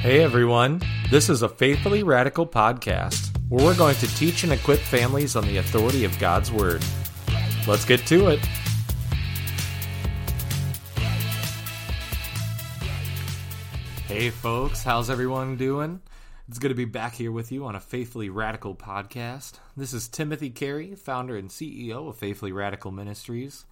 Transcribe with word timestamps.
Hey 0.00 0.22
everyone, 0.22 0.80
this 1.10 1.28
is 1.28 1.42
a 1.42 1.48
Faithfully 1.48 2.04
Radical 2.04 2.46
podcast 2.46 3.36
where 3.48 3.64
we're 3.64 3.76
going 3.76 3.96
to 3.96 4.06
teach 4.14 4.44
and 4.44 4.52
equip 4.52 4.78
families 4.78 5.34
on 5.34 5.44
the 5.44 5.56
authority 5.56 6.04
of 6.04 6.16
God's 6.20 6.52
Word. 6.52 6.84
Let's 7.66 7.84
get 7.84 8.06
to 8.06 8.28
it. 8.28 8.38
Hey 14.06 14.30
folks, 14.30 14.84
how's 14.84 15.10
everyone 15.10 15.56
doing? 15.56 16.00
It's 16.48 16.60
good 16.60 16.68
to 16.68 16.76
be 16.76 16.84
back 16.84 17.16
here 17.16 17.32
with 17.32 17.50
you 17.50 17.64
on 17.64 17.74
a 17.74 17.80
Faithfully 17.80 18.30
Radical 18.30 18.76
podcast. 18.76 19.54
This 19.76 19.92
is 19.92 20.06
Timothy 20.06 20.50
Carey, 20.50 20.94
founder 20.94 21.36
and 21.36 21.48
CEO 21.50 22.08
of 22.08 22.16
Faithfully 22.16 22.52
Radical 22.52 22.92
Ministries. 22.92 23.64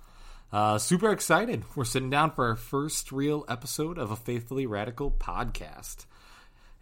Uh, 0.52 0.78
super 0.78 1.12
excited. 1.12 1.62
We're 1.76 1.84
sitting 1.84 2.10
down 2.10 2.32
for 2.32 2.46
our 2.48 2.56
first 2.56 3.12
real 3.12 3.44
episode 3.48 3.96
of 3.96 4.10
a 4.10 4.16
Faithfully 4.16 4.66
Radical 4.66 5.12
podcast. 5.12 6.06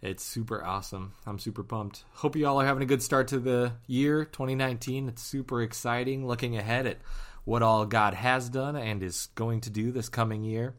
It's 0.05 0.23
super 0.23 0.63
awesome. 0.63 1.13
I'm 1.25 1.39
super 1.39 1.63
pumped. 1.63 2.03
Hope 2.13 2.35
you 2.35 2.45
all 2.45 2.61
are 2.61 2.65
having 2.65 2.83
a 2.83 2.85
good 2.85 3.01
start 3.01 3.29
to 3.29 3.39
the 3.39 3.73
year 3.87 4.23
2019. 4.23 5.09
It's 5.09 5.23
super 5.23 5.63
exciting 5.63 6.27
looking 6.27 6.55
ahead 6.55 6.85
at 6.85 6.99
what 7.43 7.63
all 7.63 7.87
God 7.87 8.13
has 8.13 8.47
done 8.47 8.75
and 8.75 9.01
is 9.01 9.29
going 9.33 9.61
to 9.61 9.71
do 9.71 9.91
this 9.91 10.07
coming 10.07 10.43
year. 10.43 10.75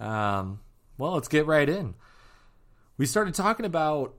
Um, 0.00 0.58
well, 0.98 1.12
let's 1.12 1.28
get 1.28 1.46
right 1.46 1.68
in. 1.68 1.94
We 2.96 3.06
started 3.06 3.34
talking 3.34 3.64
about 3.64 4.14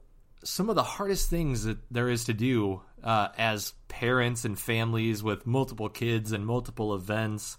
some 0.46 0.70
of 0.70 0.76
the 0.78 0.84
hardest 0.84 1.30
things 1.30 1.66
that 1.66 1.80
there 1.92 2.08
is 2.08 2.24
to 2.26 2.34
do 2.34 2.82
uh, 3.04 3.28
as 3.38 3.74
parents 3.90 4.46
and 4.46 4.58
families 4.58 5.22
with 5.22 5.46
multiple 5.46 5.90
kids 5.90 6.32
and 6.32 6.46
multiple 6.46 6.96
events 6.96 7.58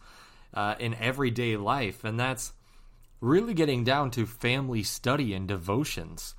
uh, 0.55 0.77
in 0.79 0.95
everyday 0.95 1.59
life, 1.59 2.05
and 2.05 2.19
that's 2.19 2.55
really 3.21 3.53
getting 3.53 3.85
down 3.85 4.11
to 4.13 4.25
family 4.25 4.83
study 4.83 5.35
and 5.35 5.47
devotions 5.47 6.35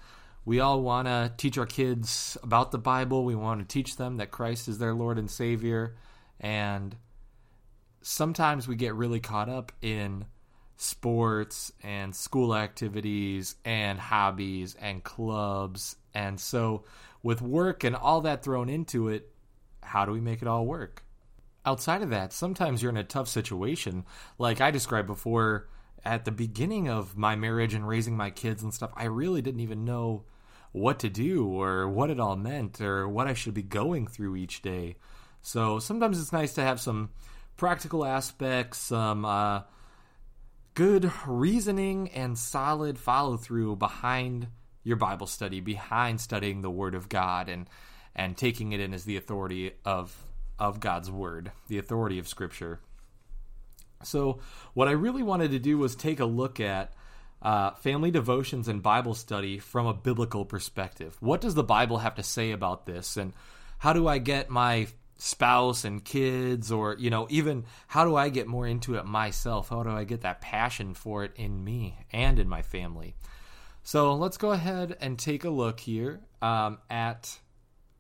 we 0.45 0.59
all 0.59 0.81
want 0.81 1.08
to 1.08 1.31
teach 1.38 1.58
our 1.58 1.66
kids 1.66 2.38
about 2.42 2.72
the 2.72 2.78
Bible. 2.78 3.23
We 3.23 3.36
want 3.36 3.59
to 3.61 3.73
teach 3.73 3.95
them 3.95 4.17
that 4.17 4.31
Christ 4.31 4.67
is 4.67 4.80
their 4.80 4.94
Lord 4.94 5.20
and 5.20 5.30
Savior. 5.30 5.95
And 6.39 6.95
sometimes 8.02 8.67
we 8.67 8.75
get 8.75 8.95
really 8.95 9.20
caught 9.20 9.50
up 9.50 9.72
in 9.81 10.25
sports 10.78 11.72
and 11.83 12.16
school 12.16 12.56
activities 12.56 13.56
and 13.64 14.00
hobbies 14.00 14.75
and 14.80 15.03
clubs. 15.03 15.95
And 16.16 16.39
so, 16.39 16.86
with 17.22 17.42
work 17.42 17.83
and 17.83 17.95
all 17.95 18.22
that 18.22 18.44
thrown 18.44 18.67
into 18.67 19.09
it, 19.09 19.31
how 19.83 20.05
do 20.05 20.11
we 20.11 20.22
make 20.22 20.42
it 20.42 20.48
all 20.48 20.66
work? 20.66 21.03
Outside 21.64 22.02
of 22.02 22.09
that, 22.09 22.33
sometimes 22.33 22.81
you're 22.81 22.92
in 22.92 22.98
a 22.98 23.03
tough 23.03 23.28
situation. 23.28 24.05
Like 24.39 24.59
I 24.59 24.72
described 24.72 25.05
before, 25.05 25.70
at 26.03 26.25
the 26.25 26.31
beginning 26.31 26.89
of 26.89 27.17
my 27.17 27.35
marriage 27.35 27.73
and 27.73 27.88
raising 27.88 28.17
my 28.17 28.30
kids 28.30 28.63
and 28.63 28.73
stuff, 28.73 28.91
I 28.95 29.05
really 29.05 29.41
didn't 29.41 29.61
even 29.61 29.85
know 29.85 30.23
what 30.71 30.99
to 30.99 31.09
do 31.09 31.47
or 31.47 31.88
what 31.88 32.09
it 32.09 32.19
all 32.19 32.35
meant 32.35 32.81
or 32.81 33.08
what 33.08 33.27
I 33.27 33.33
should 33.33 33.53
be 33.53 33.63
going 33.63 34.08
through 34.08 34.35
each 34.35 34.61
day. 34.61 34.95
So 35.41 35.80
sometimes 35.80 36.19
it's 36.19 36.31
nice 36.31 36.53
to 36.53 36.61
have 36.61 36.80
some 36.80 37.09
practical 37.58 38.05
aspects, 38.05 38.77
some 38.77 39.25
uh, 39.25 39.61
good 40.73 41.11
reasoning, 41.27 42.09
and 42.09 42.38
solid 42.38 42.97
follow 42.97 43.38
through 43.38 43.75
behind 43.75 44.47
your 44.83 44.97
Bible 44.97 45.27
study, 45.27 45.59
behind 45.59 46.21
studying 46.21 46.61
the 46.61 46.71
Word 46.71 46.95
of 46.95 47.09
God 47.09 47.49
and 47.49 47.67
and 48.15 48.36
taking 48.36 48.73
it 48.73 48.80
in 48.81 48.93
as 48.93 49.05
the 49.05 49.17
authority 49.17 49.71
of 49.86 50.15
of 50.59 50.80
God's 50.80 51.09
Word, 51.09 51.52
the 51.67 51.77
authority 51.77 52.19
of 52.19 52.27
Scripture. 52.27 52.80
So, 54.07 54.39
what 54.73 54.88
I 54.88 54.91
really 54.91 55.23
wanted 55.23 55.52
to 55.52 55.59
do 55.59 55.77
was 55.77 55.95
take 55.95 56.19
a 56.19 56.25
look 56.25 56.59
at 56.59 56.94
uh, 57.41 57.71
family 57.71 58.11
devotions 58.11 58.67
and 58.67 58.83
Bible 58.83 59.16
study 59.16 59.58
from 59.58 59.88
a 59.88 59.93
biblical 59.93 60.45
perspective. 60.45 61.17
What 61.19 61.41
does 61.41 61.55
the 61.55 61.63
Bible 61.63 61.97
have 61.97 62.16
to 62.16 62.23
say 62.23 62.52
about 62.52 62.85
this? 62.85 63.17
And 63.17 63.33
how 63.80 63.93
do 63.93 64.08
I 64.08 64.20
get 64.20 64.49
my 64.49 64.87
spouse 65.17 65.86
and 65.86 66.03
kids, 66.03 66.71
or, 66.71 66.95
you 66.98 67.09
know, 67.09 67.27
even 67.30 67.65
how 67.87 68.05
do 68.05 68.15
I 68.15 68.30
get 68.30 68.48
more 68.48 68.67
into 68.67 68.95
it 68.95 69.05
myself? 69.05 69.70
How 69.70 69.83
do 69.83 69.89
I 69.89 70.03
get 70.03 70.21
that 70.21 70.42
passion 70.42 70.93
for 70.93 71.23
it 71.23 71.33
in 71.36 71.64
me 71.64 71.97
and 72.11 72.39
in 72.39 72.49
my 72.49 72.61
family? 72.61 73.15
So 73.83 74.15
let's 74.15 74.37
go 74.37 74.52
ahead 74.52 74.97
and 75.02 75.17
take 75.17 75.43
a 75.43 75.49
look 75.49 75.80
here 75.80 76.21
um, 76.42 76.77
at 76.89 77.39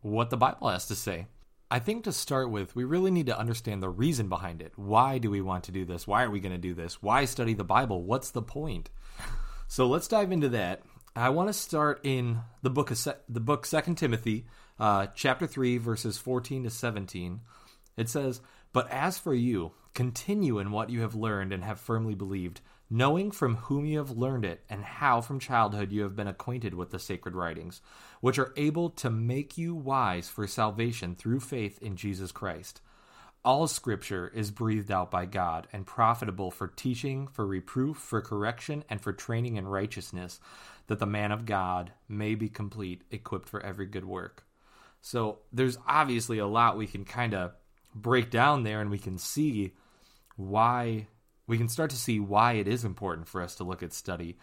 what 0.01 0.29
the 0.29 0.37
Bible 0.37 0.69
has 0.69 0.87
to 0.87 0.95
say. 0.95 1.27
I 1.71 1.79
think 1.79 2.03
to 2.03 2.11
start 2.11 2.51
with, 2.51 2.75
we 2.75 2.83
really 2.83 3.11
need 3.11 3.27
to 3.27 3.39
understand 3.39 3.81
the 3.81 3.87
reason 3.89 4.27
behind 4.27 4.61
it. 4.61 4.73
Why 4.75 5.19
do 5.19 5.31
we 5.31 5.39
want 5.39 5.63
to 5.63 5.71
do 5.71 5.85
this? 5.85 6.05
Why 6.05 6.23
are 6.23 6.29
we 6.29 6.41
going 6.41 6.51
to 6.51 6.57
do 6.57 6.73
this? 6.73 7.01
Why 7.01 7.23
study 7.23 7.53
the 7.53 7.63
Bible? 7.63 8.03
What's 8.03 8.31
the 8.31 8.41
point? 8.41 8.89
So 9.69 9.87
let's 9.87 10.09
dive 10.09 10.33
into 10.33 10.49
that. 10.49 10.81
I 11.15 11.29
want 11.29 11.47
to 11.47 11.53
start 11.53 12.01
in 12.03 12.41
the 12.61 12.69
book 12.69 12.91
of 12.91 12.97
Se- 12.97 13.21
the 13.29 13.39
book 13.39 13.65
Second 13.65 13.95
Timothy, 13.95 14.47
uh, 14.79 15.07
chapter 15.15 15.47
three, 15.47 15.77
verses 15.77 16.17
fourteen 16.17 16.63
to 16.63 16.69
seventeen. 16.69 17.39
It 17.95 18.09
says, 18.09 18.41
"But 18.73 18.89
as 18.89 19.17
for 19.17 19.33
you, 19.33 19.71
continue 19.93 20.59
in 20.59 20.71
what 20.71 20.89
you 20.89 21.01
have 21.01 21.15
learned 21.15 21.53
and 21.53 21.63
have 21.63 21.79
firmly 21.79 22.15
believed, 22.15 22.59
knowing 22.91 23.31
from 23.31 23.55
whom 23.55 23.85
you 23.85 23.97
have 23.97 24.11
learned 24.11 24.45
it, 24.45 24.63
and 24.69 24.83
how 24.83 25.21
from 25.21 25.39
childhood 25.39 25.91
you 25.91 26.03
have 26.03 26.15
been 26.15 26.27
acquainted 26.27 26.73
with 26.73 26.91
the 26.91 26.99
sacred 26.99 27.33
writings, 27.33 27.81
which 28.19 28.37
are 28.37 28.53
able 28.57 28.89
to 28.89 29.09
make 29.09 29.57
you 29.57 29.73
wise 29.73 30.27
for 30.27 30.45
salvation 30.45 31.15
through 31.15 31.39
faith 31.39 31.81
in 31.81 31.95
Jesus 31.95 32.33
Christ." 32.33 32.81
All 33.43 33.65
scripture 33.65 34.27
is 34.27 34.51
breathed 34.51 34.91
out 34.91 35.09
by 35.09 35.25
God 35.25 35.67
and 35.73 35.87
profitable 35.87 36.51
for 36.51 36.67
teaching, 36.67 37.27
for 37.27 37.47
reproof, 37.47 37.97
for 37.97 38.21
correction, 38.21 38.83
and 38.87 39.01
for 39.01 39.13
training 39.13 39.55
in 39.55 39.67
righteousness, 39.67 40.39
that 40.85 40.99
the 40.99 41.07
man 41.07 41.31
of 41.31 41.45
God 41.45 41.93
may 42.07 42.35
be 42.35 42.49
complete, 42.49 43.03
equipped 43.09 43.49
for 43.49 43.61
every 43.61 43.87
good 43.87 44.05
work. 44.05 44.45
So 45.01 45.39
there's 45.51 45.79
obviously 45.87 46.37
a 46.37 46.45
lot 46.45 46.77
we 46.77 46.85
can 46.85 47.05
kind 47.05 47.33
of 47.33 47.53
break 47.95 48.29
down 48.29 48.61
there, 48.61 48.79
and 48.79 48.91
we 48.91 48.99
can 48.99 49.17
see 49.17 49.73
why, 50.35 51.07
we 51.51 51.57
can 51.57 51.67
start 51.67 51.89
to 51.89 51.97
see 51.97 52.17
why 52.17 52.53
it 52.53 52.65
is 52.65 52.85
important 52.85 53.27
for 53.27 53.41
us 53.41 53.55
to 53.55 53.65
look 53.65 53.83
at 53.83 53.91
study. 53.91 54.37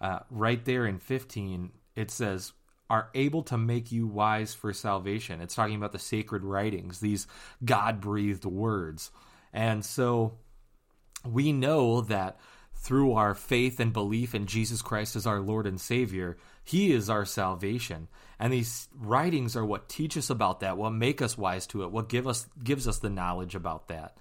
Uh, 0.00 0.20
right 0.30 0.64
there 0.64 0.86
in 0.86 1.00
15, 1.00 1.72
it 1.96 2.08
says, 2.08 2.52
are 2.88 3.10
able 3.16 3.42
to 3.42 3.58
make 3.58 3.90
you 3.90 4.06
wise 4.06 4.54
for 4.54 4.72
salvation. 4.72 5.40
It's 5.40 5.56
talking 5.56 5.74
about 5.74 5.90
the 5.90 5.98
sacred 5.98 6.44
writings, 6.44 7.00
these 7.00 7.26
God 7.64 8.00
breathed 8.00 8.44
words. 8.44 9.10
And 9.52 9.84
so 9.84 10.38
we 11.28 11.52
know 11.52 12.02
that 12.02 12.38
through 12.76 13.14
our 13.14 13.34
faith 13.34 13.80
and 13.80 13.92
belief 13.92 14.32
in 14.32 14.46
Jesus 14.46 14.82
Christ 14.82 15.16
as 15.16 15.26
our 15.26 15.40
Lord 15.40 15.66
and 15.66 15.80
Savior, 15.80 16.36
He 16.62 16.92
is 16.92 17.10
our 17.10 17.24
salvation. 17.24 18.06
And 18.38 18.52
these 18.52 18.88
writings 18.96 19.56
are 19.56 19.66
what 19.66 19.88
teach 19.88 20.16
us 20.16 20.30
about 20.30 20.60
that, 20.60 20.76
what 20.76 20.90
make 20.90 21.20
us 21.20 21.36
wise 21.36 21.66
to 21.68 21.82
it, 21.82 21.90
what 21.90 22.08
give 22.08 22.28
us 22.28 22.46
gives 22.62 22.86
us 22.86 22.98
the 22.98 23.10
knowledge 23.10 23.56
about 23.56 23.88
that. 23.88 24.16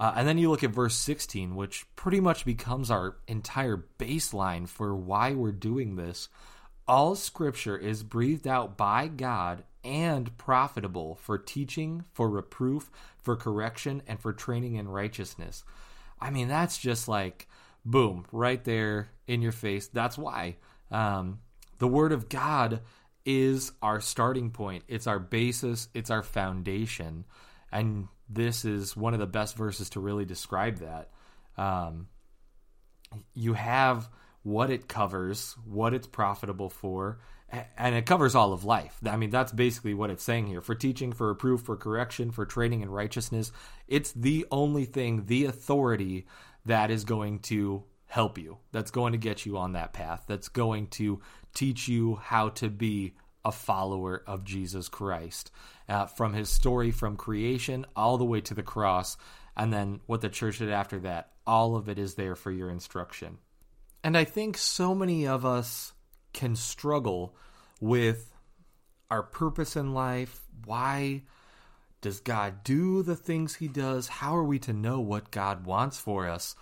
Uh, 0.00 0.14
and 0.16 0.26
then 0.26 0.38
you 0.38 0.50
look 0.50 0.64
at 0.64 0.70
verse 0.70 0.96
16, 0.96 1.54
which 1.54 1.84
pretty 1.94 2.18
much 2.18 2.44
becomes 2.44 2.90
our 2.90 3.18
entire 3.28 3.84
baseline 3.98 4.66
for 4.66 4.96
why 4.96 5.32
we're 5.32 5.52
doing 5.52 5.94
this 5.94 6.28
all 6.90 7.14
scripture 7.14 7.76
is 7.76 8.02
breathed 8.02 8.48
out 8.48 8.76
by 8.76 9.06
God 9.06 9.62
and 9.84 10.36
profitable 10.36 11.14
for 11.14 11.38
teaching, 11.38 12.04
for 12.12 12.28
reproof, 12.28 12.90
for 13.16 13.36
correction, 13.36 14.02
and 14.08 14.18
for 14.18 14.32
training 14.32 14.74
in 14.74 14.88
righteousness. 14.88 15.62
I 16.20 16.30
mean, 16.30 16.48
that's 16.48 16.78
just 16.78 17.06
like, 17.06 17.46
boom, 17.84 18.26
right 18.32 18.62
there 18.64 19.10
in 19.28 19.40
your 19.40 19.52
face. 19.52 19.86
That's 19.86 20.18
why. 20.18 20.56
Um, 20.90 21.38
the 21.78 21.86
Word 21.86 22.10
of 22.10 22.28
God 22.28 22.80
is 23.24 23.70
our 23.80 24.00
starting 24.00 24.50
point, 24.50 24.82
it's 24.88 25.06
our 25.06 25.20
basis, 25.20 25.88
it's 25.94 26.10
our 26.10 26.24
foundation. 26.24 27.24
And 27.70 28.08
this 28.30 28.64
is 28.64 28.96
one 28.96 29.12
of 29.12 29.20
the 29.20 29.26
best 29.26 29.56
verses 29.56 29.90
to 29.90 30.00
really 30.00 30.24
describe 30.24 30.78
that. 30.78 31.10
Um, 31.58 32.08
you 33.34 33.54
have 33.54 34.08
what 34.42 34.70
it 34.70 34.88
covers, 34.88 35.56
what 35.64 35.92
it's 35.92 36.06
profitable 36.06 36.70
for, 36.70 37.20
and 37.76 37.96
it 37.96 38.06
covers 38.06 38.36
all 38.36 38.52
of 38.52 38.64
life. 38.64 38.96
I 39.04 39.16
mean, 39.16 39.30
that's 39.30 39.52
basically 39.52 39.92
what 39.92 40.10
it's 40.10 40.22
saying 40.22 40.46
here. 40.46 40.60
For 40.60 40.76
teaching, 40.76 41.12
for 41.12 41.28
reproof, 41.28 41.62
for 41.62 41.76
correction, 41.76 42.30
for 42.30 42.46
training 42.46 42.82
in 42.82 42.90
righteousness, 42.90 43.50
it's 43.88 44.12
the 44.12 44.46
only 44.52 44.84
thing, 44.84 45.26
the 45.26 45.46
authority 45.46 46.26
that 46.66 46.90
is 46.90 47.04
going 47.04 47.40
to 47.40 47.82
help 48.06 48.38
you, 48.38 48.58
that's 48.70 48.92
going 48.92 49.12
to 49.12 49.18
get 49.18 49.44
you 49.44 49.58
on 49.58 49.72
that 49.72 49.92
path, 49.92 50.24
that's 50.28 50.48
going 50.48 50.86
to 50.88 51.20
teach 51.54 51.88
you 51.88 52.16
how 52.16 52.50
to 52.50 52.68
be 52.68 53.14
a 53.44 53.52
follower 53.52 54.22
of 54.26 54.44
Jesus 54.44 54.88
Christ. 54.88 55.50
Uh, 55.88 56.06
from 56.06 56.34
his 56.34 56.48
story 56.48 56.90
from 56.90 57.16
creation 57.16 57.84
all 57.96 58.18
the 58.18 58.24
way 58.24 58.40
to 58.42 58.54
the 58.54 58.62
cross, 58.62 59.16
and 59.56 59.72
then 59.72 60.00
what 60.06 60.20
the 60.20 60.28
church 60.28 60.58
did 60.58 60.70
after 60.70 61.00
that, 61.00 61.32
all 61.46 61.76
of 61.76 61.88
it 61.88 61.98
is 61.98 62.14
there 62.14 62.36
for 62.36 62.50
your 62.50 62.70
instruction. 62.70 63.38
And 64.02 64.16
I 64.16 64.24
think 64.24 64.56
so 64.56 64.94
many 64.94 65.26
of 65.26 65.44
us 65.44 65.92
can 66.32 66.56
struggle 66.56 67.34
with 67.80 68.32
our 69.10 69.22
purpose 69.22 69.76
in 69.76 69.92
life. 69.92 70.40
Why 70.64 71.22
does 72.00 72.20
God 72.20 72.62
do 72.64 73.02
the 73.02 73.16
things 73.16 73.56
he 73.56 73.68
does? 73.68 74.08
How 74.08 74.36
are 74.36 74.44
we 74.44 74.58
to 74.60 74.72
know 74.72 75.00
what 75.00 75.30
God 75.30 75.66
wants 75.66 75.98
for 75.98 76.28
us? 76.28 76.54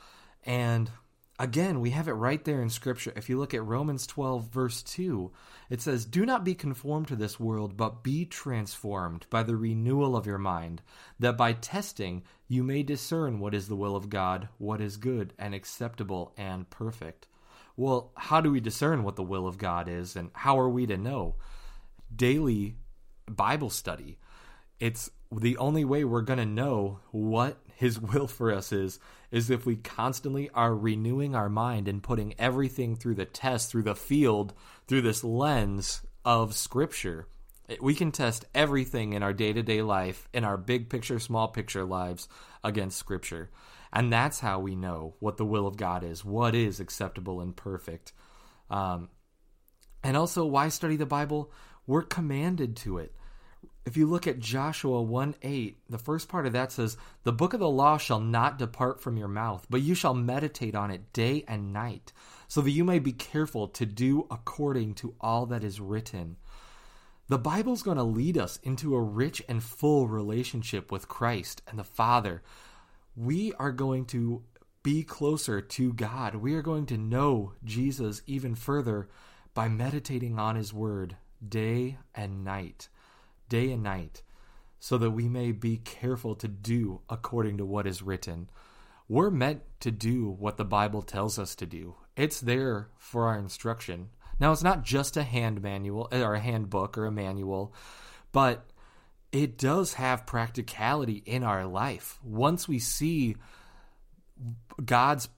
And 0.45 0.91
again, 1.39 1.81
we 1.81 1.91
have 1.91 2.09
it 2.09 2.13
right 2.13 2.45
there 2.45 2.61
in 2.61 2.71
Scripture. 2.71 3.13
If 3.17 3.29
you 3.29 3.39
look 3.39 3.55
at 3.55 3.65
Romans 3.65 4.07
12, 4.07 4.49
verse 4.49 4.83
2, 4.83 5.31
it 5.71 5.81
says, 5.81 6.05
Do 6.05 6.27
not 6.27 6.45
be 6.45 6.55
conformed 6.55 7.09
to 7.09 7.17
this 7.17 7.39
world, 7.39 7.77
but 7.77 8.03
be 8.03 8.25
transformed 8.25 9.27
by 9.31 9.43
the 9.43 9.57
renewal 9.57 10.17
of 10.17 10.27
your 10.27 10.39
mind, 10.39 10.83
that 11.19 11.37
by 11.37 11.53
testing 11.53 12.23
you 12.49 12.63
may 12.63 12.83
discern 12.83 13.39
what 13.39 13.55
is 13.55 13.69
the 13.69 13.77
will 13.77 13.97
of 13.97 14.11
God, 14.11 14.49
what 14.59 14.81
is 14.81 14.97
good 14.97 15.33
and 15.39 15.55
acceptable 15.55 16.33
and 16.37 16.69
perfect. 16.71 17.29
Well, 17.77 18.11
how 18.17 18.41
do 18.41 18.51
we 18.51 18.61
discern 18.61 19.05
what 19.05 19.17
the 19.17 19.23
will 19.23 19.47
of 19.47 19.59
God 19.59 19.89
is, 19.89 20.17
and 20.17 20.31
how 20.33 20.59
are 20.59 20.69
we 20.69 20.87
to 20.87 20.97
know? 20.97 21.37
Daily 22.15 22.75
Bible 23.27 23.71
study. 23.71 24.19
It's 24.81 25.11
the 25.31 25.57
only 25.59 25.85
way 25.85 26.05
we're 26.05 26.23
going 26.23 26.39
to 26.39 26.47
know 26.47 27.01
what 27.11 27.59
his 27.79 28.01
will 28.01 28.27
for 28.27 28.53
us 28.53 28.73
is 28.73 28.99
is 29.31 29.51
if 29.51 29.65
we 29.65 29.77
constantly 29.77 30.51
are 30.51 30.75
renewing 30.75 31.35
our 31.35 31.49
mind 31.49 31.87
and 31.87 32.03
putting 32.03 32.35
everything 32.39 32.97
through 32.97 33.15
the 33.15 33.25
test 33.25 33.71
through 33.71 33.83
the 33.83 33.95
field 33.95 34.53
through 34.87 35.03
this 35.03 35.23
lens 35.23 36.03
of 36.25 36.55
scripture 36.55 37.27
we 37.81 37.95
can 37.95 38.11
test 38.11 38.47
everything 38.55 39.13
in 39.13 39.23
our 39.23 39.33
day-to-day 39.33 39.83
life 39.83 40.29
in 40.33 40.45
our 40.45 40.57
big 40.57 40.89
picture 40.89 41.19
small 41.19 41.49
picture 41.49 41.85
lives 41.85 42.29
against 42.65 42.99
scripture. 42.99 43.51
And 43.93 44.13
that's 44.13 44.41
how 44.41 44.59
we 44.59 44.75
know 44.75 45.15
what 45.21 45.37
the 45.37 45.45
will 45.45 45.67
of 45.67 45.77
god 45.77 46.03
is 46.05 46.25
what 46.25 46.55
is 46.55 46.81
acceptable 46.81 47.41
and 47.41 47.55
perfect. 47.55 48.13
Um, 48.71 49.11
and 50.03 50.17
also 50.17 50.45
why 50.47 50.69
study 50.69 50.97
the 50.97 51.07
bible? 51.07 51.53
We're 51.87 52.03
commanded 52.03 52.77
to 52.79 52.99
it 52.99 53.15
if 53.89 53.97
you 53.97 54.07
look 54.07 54.27
at 54.27 54.39
Joshua 54.39 55.01
1 55.01 55.37
8, 55.41 55.79
the 55.89 55.97
first 55.97 56.29
part 56.29 56.45
of 56.45 56.53
that 56.53 56.71
says, 56.71 56.99
The 57.23 57.33
book 57.33 57.55
of 57.55 57.61
the 57.61 57.71
law 57.71 57.97
shall 57.97 58.21
not 58.21 58.59
depart 58.59 59.01
from 59.01 59.17
your 59.17 59.29
mouth, 59.29 59.67
but 59.71 59.81
you 59.81 59.95
shall 59.95 60.13
meditate 60.13 60.75
on 60.75 60.91
it 60.91 61.15
day 61.15 61.43
and 61.49 61.73
night, 61.73 62.13
so 62.49 62.61
that 62.61 62.71
you 62.71 62.85
may 62.85 62.99
be 62.99 63.13
careful 63.13 63.67
to 63.69 63.87
do 63.87 64.27
according 64.31 64.93
to 64.97 65.15
all 65.23 65.47
that 65.47 65.65
is 65.65 65.81
written. 65.81 66.37
The 67.29 67.39
Bible's 67.39 67.83
going 67.83 67.97
to 67.97 68.03
lead 68.03 68.37
us 68.37 68.59
into 68.63 68.95
a 68.95 69.01
rich 69.01 69.43
and 69.49 69.63
full 69.63 70.07
relationship 70.07 70.93
with 70.93 71.09
Christ 71.09 71.63
and 71.67 71.79
the 71.79 71.83
Father. 71.83 72.43
We 73.17 73.55
are 73.55 73.73
going 73.73 74.05
to 74.07 74.43
be 74.83 75.03
closer 75.03 75.63
to 75.63 75.95
God. 75.95 76.35
We 76.35 76.53
are 76.57 76.63
going 76.63 76.85
to 76.87 76.99
know 76.99 77.55
Jesus 77.65 78.21
even 78.27 78.55
further 78.55 79.09
by 79.55 79.71
meditating 79.71 80.39
on 80.39 80.57
His 80.57 80.75
Word 80.75 81.17
day 81.43 81.97
and 82.15 82.45
night 82.45 82.91
day 83.49 83.73
and 83.73 83.83
night, 83.83 84.23
so 84.81 84.99
that 84.99 85.11
we 85.11 85.29
may 85.29 85.53
be 85.53 85.77
careful 85.79 86.35
to 86.37 86.49
do 86.49 87.01
according 87.09 87.57
to 87.59 87.65
what 87.65 87.87
is 87.87 88.03
written. 88.03 88.49
We're 89.09 89.31
meant 89.31 89.63
to 89.81 89.91
do 89.91 90.29
what 90.29 90.57
the 90.57 90.65
Bible 90.65 91.03
tells 91.03 91.39
us 91.39 91.55
to 91.57 91.67
do. 91.67 91.97
It's 92.17 92.41
there 92.41 92.89
for 92.99 93.27
our 93.27 93.39
instruction. 93.39 94.11
Now, 94.39 94.53
it's 94.53 94.63
not 94.63 94.85
just 94.85 95.17
a 95.17 95.23
hand 95.23 95.63
manual 95.63 96.09
eh, 96.13 96.23
or 96.23 96.35
a 96.35 96.41
handbook 96.41 96.99
or 96.99 97.07
a 97.07 97.13
manual, 97.13 97.75
but 98.33 98.67
it 99.33 99.59
does 99.59 99.95
have 99.95 100.27
practicality 100.27 101.23
in 101.27 101.43
our 101.43 101.67
life. 101.67 102.19
Once 102.23 102.69
we 102.69 102.79
see 102.79 103.37
God's 104.85 105.29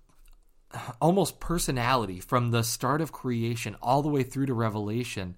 almost 1.00 1.40
personality 1.40 2.20
from 2.20 2.50
the 2.50 2.62
start 2.62 3.00
of 3.00 3.12
creation 3.12 3.76
all 3.82 4.02
the 4.02 4.08
way 4.08 4.22
through 4.22 4.46
to 4.46 4.54
Revelation, 4.54 5.36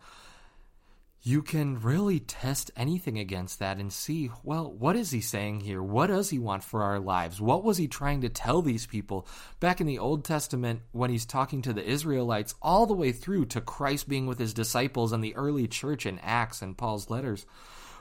you 1.25 1.41
can 1.41 1.81
really 1.81 2.19
test 2.19 2.73
anything 2.77 3.17
against 3.17 3.61
that 3.61 3.79
and 3.79 3.93
see, 3.93 4.29
well, 4.43 4.73
what 4.73 4.97
is 4.97 5.13
he 5.13 5.21
saying 5.21 5.61
here? 5.61 5.81
What 5.81 6.09
does 6.09 6.31
he 6.31 6.39
want 6.41 6.65
for 6.65 6.83
our 6.83 6.99
lives? 6.99 7.41
What 7.41 7.63
was 7.63 7.77
he 7.77 7.87
trying 7.87 8.23
to 8.23 8.29
tell 8.29 8.61
these 8.61 8.87
people 8.87 9.29
back 9.61 9.81
in 9.81 9.87
the 9.87 10.01
Old 10.01 10.25
Testament 10.25 10.81
when 10.91 11.11
he's 11.11 11.25
talking 11.25 11.63
to 11.63 11.73
the 11.73 11.89
Israelites, 11.89 12.57
all 12.61 12.87
the 12.87 12.95
way 12.95 13.13
through 13.13 13.47
to 13.47 13.61
Christ 13.61 14.09
being 14.09 14.27
with 14.27 14.41
his 14.41 14.53
disciples 14.53 15.13
and 15.13 15.23
the 15.23 15.37
early 15.37 15.69
church 15.69 16.07
in 16.07 16.19
Acts 16.19 16.61
and 16.61 16.77
Paul's 16.77 17.09
letters? 17.09 17.47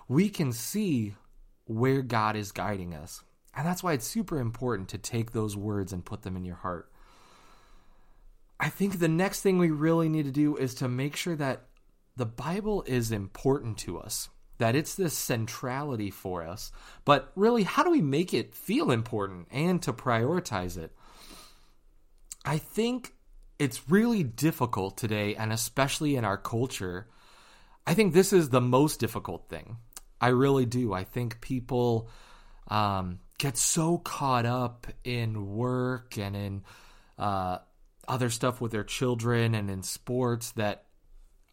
We 0.07 0.29
can 0.29 0.51
see 0.51 1.13
where 1.65 2.01
God 2.01 2.35
is 2.35 2.51
guiding 2.51 2.95
us. 2.95 3.23
And 3.56 3.68
that's 3.68 3.83
why 3.83 3.94
it's 3.94 4.07
super 4.07 4.39
important 4.39 4.89
to 4.89 4.97
take 4.97 5.31
those 5.31 5.56
words 5.56 5.94
and 5.94 6.03
put 6.03 6.23
them 6.23 6.35
in 6.35 6.45
your 6.45 6.56
heart. 6.56 6.89
I 8.59 8.69
think 8.69 8.97
the 8.97 9.07
next 9.07 9.41
thing 9.41 9.59
we 9.59 9.69
really 9.69 10.09
need 10.09 10.25
to 10.25 10.31
do 10.31 10.56
is 10.56 10.73
to 10.75 10.88
make 10.88 11.15
sure 11.15 11.35
that 11.35 11.68
the 12.21 12.25
Bible 12.27 12.83
is 12.85 13.12
important 13.12 13.79
to 13.79 13.97
us, 13.97 14.29
that 14.59 14.75
it's 14.75 14.94
this 14.94 15.18
centrality 15.18 16.12
for 16.12 16.45
us. 16.45 16.71
But 17.03 17.31
really, 17.35 17.63
how 17.63 17.81
do 17.81 17.89
we 17.89 18.03
make 18.03 18.31
it 18.31 18.53
feel 18.53 18.91
important 18.91 19.47
and 19.50 19.81
to 19.81 19.91
prioritize 19.91 20.77
it? 20.77 20.91
I 22.45 22.59
think 22.59 23.15
it's 23.57 23.89
really 23.89 24.21
difficult 24.21 24.97
today, 24.97 25.33
and 25.33 25.51
especially 25.51 26.15
in 26.15 26.23
our 26.23 26.38
culture. 26.38 27.07
I 27.88 27.95
think 27.95 28.13
this 28.13 28.33
is 28.33 28.50
the 28.50 28.62
most 28.62 29.00
difficult 29.00 29.50
thing. 29.50 29.77
I 30.21 30.27
really 30.27 30.68
do. 30.68 30.94
I 30.94 31.06
think 31.06 31.41
people 31.41 32.07
um, 32.68 33.18
get 33.39 33.57
so 33.57 33.97
caught 33.97 34.45
up 34.45 34.85
in 35.03 35.56
work 35.56 36.19
and 36.19 36.35
in 36.35 36.63
uh, 37.18 37.57
other 38.07 38.29
stuff 38.29 38.62
with 38.62 38.71
their 38.71 38.83
children 38.83 39.56
and 39.56 39.71
in 39.71 39.81
sports 39.81 40.51
that 40.51 40.85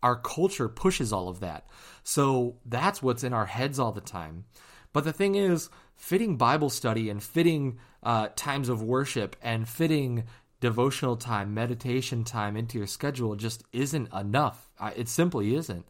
our 0.02 0.16
culture 0.16 0.68
pushes 0.68 1.12
all 1.12 1.28
of 1.28 1.40
that. 1.40 1.66
So 2.02 2.56
that's 2.64 3.02
what's 3.02 3.24
in 3.24 3.32
our 3.32 3.46
heads 3.46 3.78
all 3.78 3.92
the 3.92 4.00
time. 4.00 4.44
But 4.92 5.04
the 5.04 5.12
thing 5.12 5.34
is, 5.34 5.68
fitting 5.96 6.36
Bible 6.36 6.70
study 6.70 7.10
and 7.10 7.22
fitting 7.22 7.78
uh, 8.02 8.28
times 8.36 8.68
of 8.68 8.82
worship 8.82 9.36
and 9.42 9.68
fitting 9.68 10.24
devotional 10.60 11.16
time, 11.16 11.54
meditation 11.54 12.24
time 12.24 12.56
into 12.56 12.78
your 12.78 12.86
schedule 12.86 13.36
just 13.36 13.62
isn't 13.72 14.12
enough. 14.12 14.70
It 14.96 15.08
simply 15.08 15.54
isn't. 15.54 15.86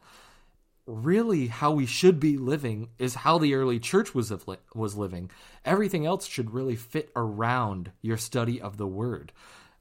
Really, 0.87 1.49
how 1.49 1.73
we 1.73 1.85
should 1.85 2.19
be 2.19 2.39
living 2.39 2.89
is 2.99 3.15
how 3.15 3.37
the 3.37 3.55
early 3.55 3.79
church 3.79 4.15
was 4.15 4.33
was 4.75 4.97
living. 4.97 5.31
Everything 5.65 6.07
else 6.07 6.27
should 6.27 6.53
really 6.53 6.77
fit 6.77 7.11
around 7.15 7.93
your 8.01 8.17
study 8.17 8.59
of 8.61 8.79
the 8.79 8.87
Word 8.87 9.33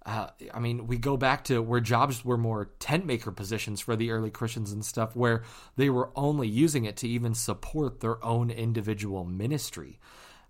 uh, 0.08 0.30
I 0.54 0.60
mean, 0.62 0.88
we 0.88 0.98
go 0.98 1.18
back 1.18 1.44
to 1.46 1.62
where 1.62 1.82
jobs 1.82 2.24
were 2.24 2.38
more 2.38 2.72
tent 2.80 3.06
maker 3.06 3.30
positions 3.30 3.82
for 3.82 3.98
the 3.98 4.12
early 4.12 4.32
Christians 4.32 4.72
and 4.72 4.84
stuff, 4.84 5.18
where 5.18 5.44
they 5.76 5.90
were 5.90 6.12
only 6.16 6.48
using 6.48 6.86
it 6.86 6.96
to 6.98 7.10
even 7.10 7.34
support 7.34 8.00
their 8.00 8.24
own 8.24 8.50
individual 8.50 9.26
ministry. 9.26 10.00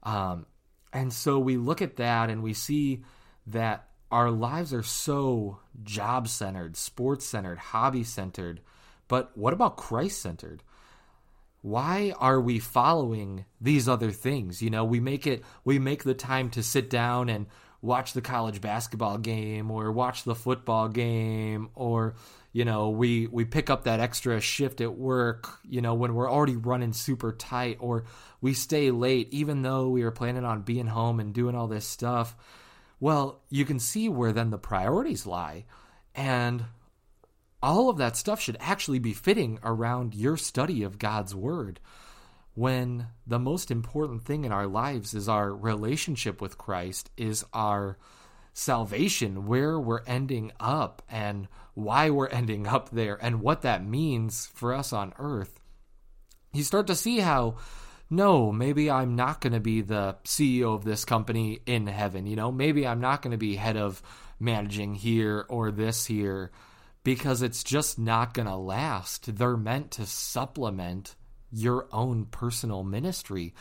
Um, 0.04 0.45
and 0.94 1.12
so 1.12 1.39
we 1.39 1.57
look 1.57 1.81
at 1.81 1.95
that 1.95 2.30
and 2.30 2.44
we 2.44 2.54
see 2.54 3.04
that 3.48 3.88
our 4.12 4.30
lives 4.30 4.75
are 4.75 4.83
so 4.83 5.57
job 5.83 6.27
centered, 6.27 6.77
sports 6.77 7.26
centered, 7.26 7.57
hobby 7.57 8.04
centered. 8.04 8.61
But 9.07 9.35
what 9.35 9.54
about 9.54 9.76
Christ 9.76 10.21
centered? 10.21 10.61
Why 11.64 12.14
are 12.19 12.40
we 12.40 12.59
following 12.59 13.45
these 13.59 13.90
other 13.90 14.11
things? 14.11 14.61
You 14.61 14.69
know, 14.69 14.85
we 14.85 14.99
make 14.99 15.26
it, 15.26 15.44
we 15.66 15.80
make 15.80 16.04
the 16.04 16.14
time 16.14 16.52
to 16.52 16.61
sit 16.61 16.92
down 16.92 17.28
and 17.28 17.47
watch 17.87 18.11
the 18.11 18.21
college 18.21 18.59
basketball 18.59 19.17
game 19.17 19.71
or 19.71 19.91
watch 19.91 20.25
the 20.25 20.35
football 20.35 20.89
game 20.89 21.69
or 21.73 22.15
you 22.51 22.65
know 22.65 22.89
we 22.89 23.27
we 23.27 23.45
pick 23.45 23.69
up 23.69 23.85
that 23.85 24.01
extra 24.01 24.41
shift 24.41 24.81
at 24.81 24.94
work 24.94 25.47
you 25.63 25.79
know 25.79 25.94
when 25.94 26.13
we're 26.13 26.29
already 26.29 26.57
running 26.57 26.91
super 26.91 27.31
tight 27.31 27.77
or 27.79 28.03
we 28.41 28.53
stay 28.53 28.91
late 28.91 29.29
even 29.31 29.61
though 29.61 29.87
we 29.87 30.03
were 30.03 30.11
planning 30.11 30.44
on 30.44 30.61
being 30.63 30.85
home 30.85 31.21
and 31.21 31.33
doing 31.33 31.56
all 31.56 31.67
this 31.67 31.87
stuff. 31.87 32.35
Well 32.99 33.39
you 33.49 33.63
can 33.63 33.79
see 33.79 34.09
where 34.09 34.33
then 34.33 34.49
the 34.49 34.57
priorities 34.57 35.25
lie. 35.25 35.63
And 36.13 36.65
all 37.63 37.89
of 37.89 37.97
that 37.97 38.17
stuff 38.17 38.41
should 38.41 38.57
actually 38.59 38.99
be 38.99 39.13
fitting 39.13 39.59
around 39.63 40.13
your 40.13 40.35
study 40.35 40.83
of 40.83 40.99
God's 40.99 41.33
word 41.33 41.79
when 42.57 43.06
the 43.28 43.37
most 43.37 43.69
important 43.69 44.23
thing 44.23 44.44
in 44.44 44.52
our 44.52 44.66
lives 44.66 45.14
is 45.14 45.30
our 45.30 45.54
relationship 45.54 46.42
with 46.42 46.57
Christ, 46.57 47.11
is 47.16 47.45
our 47.54 47.99
salvation, 48.52 49.45
where 49.45 49.80
we're 49.80 50.02
ending 50.07 50.52
up, 50.59 51.04
and 51.07 51.47
why 51.76 52.09
we're 52.09 52.28
ending 52.30 52.66
up 52.66 52.90
there, 52.90 53.16
and 53.21 53.42
what 53.42 53.61
that 53.61 53.85
means 53.85 54.47
for 54.56 54.73
us 54.73 54.92
on 54.92 55.14
earth, 55.19 55.59
you 56.52 56.64
start 56.64 56.87
to 56.87 56.95
see 56.95 57.19
how. 57.19 57.57
No, 58.09 58.54
maybe 58.54 58.90
I'm 58.90 59.18
not 59.18 59.42
going 59.42 59.52
to 59.52 59.59
be 59.59 59.81
the 59.81 60.16
CEO 60.23 60.73
of 60.73 60.85
this 60.85 61.04
company 61.04 61.59
in 61.66 61.87
heaven. 61.87 62.26
You 62.26 62.37
know, 62.37 62.54
maybe 62.54 62.87
I'm 62.87 63.02
not 63.02 63.21
going 63.21 63.31
to 63.31 63.37
be 63.37 63.57
head 63.57 63.76
of 63.76 64.02
managing 64.40 64.95
here 64.95 65.45
or 65.49 65.71
this 65.71 66.06
here 66.06 66.52
because 67.04 67.42
it's 67.42 67.66
just 67.66 67.99
not 67.99 68.33
going 68.33 68.47
to 68.47 68.56
last. 68.56 69.35
They're 69.35 69.57
meant 69.57 69.92
to 69.92 70.06
supplement 70.06 71.16
your 71.51 71.87
own 71.92 72.25
personal 72.25 72.83
ministry. 72.83 73.54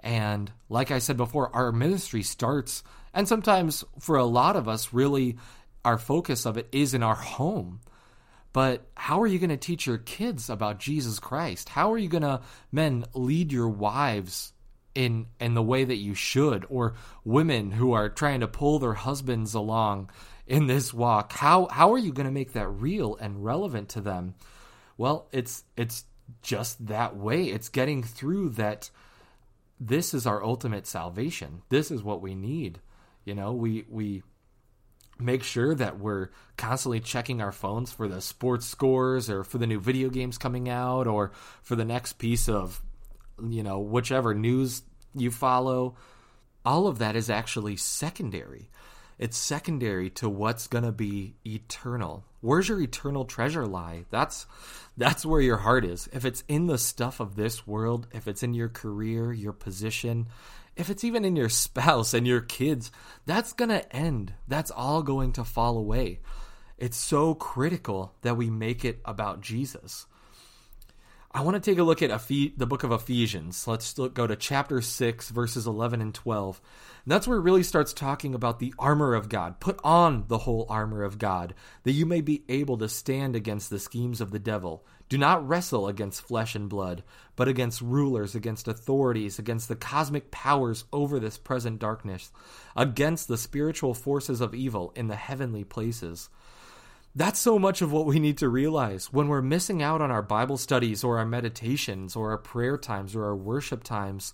And 0.00 0.50
like 0.68 0.90
I 0.90 0.98
said 0.98 1.16
before, 1.16 1.54
our 1.54 1.72
ministry 1.72 2.22
starts, 2.22 2.82
and 3.12 3.28
sometimes 3.28 3.84
for 3.98 4.16
a 4.16 4.24
lot 4.24 4.56
of 4.56 4.68
us, 4.68 4.92
really, 4.92 5.36
our 5.84 5.98
focus 5.98 6.46
of 6.46 6.56
it 6.56 6.68
is 6.72 6.94
in 6.94 7.02
our 7.02 7.14
home. 7.14 7.80
But 8.52 8.86
how 8.96 9.22
are 9.22 9.26
you 9.26 9.38
going 9.38 9.50
to 9.50 9.56
teach 9.56 9.86
your 9.86 9.98
kids 9.98 10.50
about 10.50 10.80
Jesus 10.80 11.18
Christ? 11.18 11.68
How 11.68 11.92
are 11.92 11.98
you 11.98 12.08
going 12.08 12.22
to, 12.22 12.40
men, 12.72 13.04
lead 13.14 13.52
your 13.52 13.68
wives 13.68 14.52
in 14.94 15.26
in 15.38 15.54
the 15.54 15.62
way 15.62 15.84
that 15.84 15.96
you 15.96 16.14
should 16.14 16.66
or 16.68 16.94
women 17.24 17.70
who 17.70 17.92
are 17.92 18.08
trying 18.08 18.40
to 18.40 18.48
pull 18.48 18.78
their 18.78 18.94
husbands 18.94 19.54
along 19.54 20.10
in 20.46 20.66
this 20.66 20.92
walk. 20.92 21.32
How 21.32 21.66
how 21.66 21.92
are 21.92 21.98
you 21.98 22.12
going 22.12 22.26
to 22.26 22.32
make 22.32 22.52
that 22.52 22.68
real 22.68 23.16
and 23.16 23.44
relevant 23.44 23.90
to 23.90 24.00
them? 24.00 24.34
Well, 24.96 25.28
it's 25.32 25.64
it's 25.76 26.04
just 26.42 26.86
that 26.86 27.16
way. 27.16 27.44
It's 27.44 27.68
getting 27.68 28.02
through 28.02 28.50
that 28.50 28.90
this 29.78 30.12
is 30.12 30.26
our 30.26 30.44
ultimate 30.44 30.86
salvation. 30.86 31.62
This 31.70 31.90
is 31.90 32.02
what 32.02 32.20
we 32.20 32.34
need. 32.34 32.80
You 33.24 33.34
know, 33.34 33.52
we 33.52 33.84
we 33.88 34.22
make 35.20 35.42
sure 35.42 35.74
that 35.74 35.98
we're 35.98 36.30
constantly 36.56 37.00
checking 37.00 37.40
our 37.40 37.52
phones 37.52 37.92
for 37.92 38.08
the 38.08 38.20
sports 38.20 38.66
scores 38.66 39.28
or 39.30 39.44
for 39.44 39.58
the 39.58 39.66
new 39.66 39.80
video 39.80 40.08
games 40.08 40.38
coming 40.38 40.68
out 40.68 41.06
or 41.06 41.32
for 41.62 41.76
the 41.76 41.84
next 41.84 42.14
piece 42.14 42.48
of 42.48 42.80
you 43.48 43.62
know 43.62 43.78
whichever 43.78 44.34
news 44.34 44.82
you 45.14 45.30
follow 45.30 45.94
all 46.64 46.86
of 46.86 46.98
that 46.98 47.16
is 47.16 47.30
actually 47.30 47.76
secondary 47.76 48.70
it's 49.18 49.36
secondary 49.36 50.10
to 50.10 50.28
what's 50.28 50.66
going 50.66 50.84
to 50.84 50.92
be 50.92 51.34
eternal 51.46 52.24
where's 52.40 52.68
your 52.68 52.80
eternal 52.80 53.24
treasure 53.24 53.66
lie 53.66 54.04
that's 54.10 54.46
that's 54.96 55.24
where 55.24 55.40
your 55.40 55.58
heart 55.58 55.84
is 55.84 56.08
if 56.12 56.24
it's 56.24 56.44
in 56.48 56.66
the 56.66 56.78
stuff 56.78 57.20
of 57.20 57.36
this 57.36 57.66
world 57.66 58.06
if 58.12 58.26
it's 58.26 58.42
in 58.42 58.54
your 58.54 58.68
career 58.68 59.32
your 59.32 59.52
position 59.52 60.26
if 60.76 60.88
it's 60.88 61.04
even 61.04 61.24
in 61.24 61.36
your 61.36 61.48
spouse 61.50 62.14
and 62.14 62.26
your 62.26 62.40
kids, 62.40 62.90
that's 63.26 63.52
going 63.52 63.68
to 63.68 63.94
end. 63.94 64.32
That's 64.48 64.70
all 64.70 65.02
going 65.02 65.32
to 65.32 65.44
fall 65.44 65.76
away. 65.76 66.20
It's 66.78 66.96
so 66.96 67.34
critical 67.34 68.14
that 68.22 68.36
we 68.36 68.48
make 68.48 68.84
it 68.84 69.00
about 69.04 69.42
Jesus. 69.42 70.06
I 71.32 71.42
want 71.42 71.54
to 71.54 71.70
take 71.70 71.78
a 71.78 71.84
look 71.84 72.02
at 72.02 72.10
Ephes- 72.10 72.54
the 72.56 72.66
book 72.66 72.82
of 72.82 72.90
Ephesians. 72.90 73.68
Let's 73.68 73.96
look, 73.96 74.14
go 74.14 74.26
to 74.26 74.34
chapter 74.34 74.80
6, 74.80 75.28
verses 75.30 75.64
11 75.64 76.00
and 76.00 76.12
12. 76.12 76.60
And 77.04 77.12
that's 77.12 77.28
where 77.28 77.38
it 77.38 77.42
really 77.42 77.62
starts 77.62 77.92
talking 77.92 78.34
about 78.34 78.58
the 78.58 78.74
armor 78.80 79.14
of 79.14 79.28
God. 79.28 79.60
Put 79.60 79.78
on 79.84 80.24
the 80.26 80.38
whole 80.38 80.66
armor 80.68 81.04
of 81.04 81.18
God, 81.18 81.54
that 81.84 81.92
you 81.92 82.04
may 82.04 82.20
be 82.20 82.42
able 82.48 82.78
to 82.78 82.88
stand 82.88 83.36
against 83.36 83.70
the 83.70 83.78
schemes 83.78 84.20
of 84.20 84.32
the 84.32 84.40
devil. 84.40 84.84
Do 85.08 85.18
not 85.18 85.46
wrestle 85.46 85.86
against 85.86 86.22
flesh 86.22 86.56
and 86.56 86.68
blood, 86.68 87.04
but 87.36 87.46
against 87.46 87.80
rulers, 87.80 88.34
against 88.34 88.66
authorities, 88.66 89.38
against 89.38 89.68
the 89.68 89.76
cosmic 89.76 90.32
powers 90.32 90.84
over 90.92 91.20
this 91.20 91.38
present 91.38 91.78
darkness, 91.78 92.32
against 92.74 93.28
the 93.28 93.38
spiritual 93.38 93.94
forces 93.94 94.40
of 94.40 94.52
evil 94.52 94.92
in 94.96 95.06
the 95.06 95.16
heavenly 95.16 95.62
places. 95.62 96.28
That's 97.14 97.40
so 97.40 97.58
much 97.58 97.82
of 97.82 97.92
what 97.92 98.06
we 98.06 98.20
need 98.20 98.38
to 98.38 98.48
realize 98.48 99.12
when 99.12 99.28
we're 99.28 99.42
missing 99.42 99.82
out 99.82 100.00
on 100.00 100.10
our 100.10 100.22
Bible 100.22 100.56
studies 100.56 101.02
or 101.02 101.18
our 101.18 101.26
meditations 101.26 102.14
or 102.14 102.30
our 102.30 102.38
prayer 102.38 102.78
times 102.78 103.16
or 103.16 103.24
our 103.24 103.36
worship 103.36 103.82
times. 103.82 104.32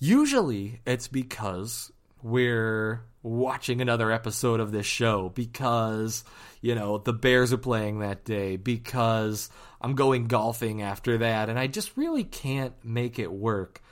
Usually 0.00 0.80
it's 0.84 1.06
because 1.06 1.92
we're 2.20 3.04
watching 3.22 3.80
another 3.80 4.10
episode 4.10 4.58
of 4.58 4.72
this 4.72 4.86
show 4.86 5.28
because, 5.28 6.24
you 6.60 6.74
know, 6.74 6.98
the 6.98 7.12
Bears 7.12 7.52
are 7.52 7.58
playing 7.58 8.00
that 8.00 8.24
day, 8.24 8.56
because 8.56 9.50
I'm 9.80 9.94
going 9.94 10.26
golfing 10.26 10.82
after 10.82 11.18
that, 11.18 11.48
and 11.48 11.58
I 11.58 11.66
just 11.66 11.96
really 11.96 12.24
can't 12.24 12.74
make 12.82 13.18
it 13.18 13.30
work. 13.30 13.82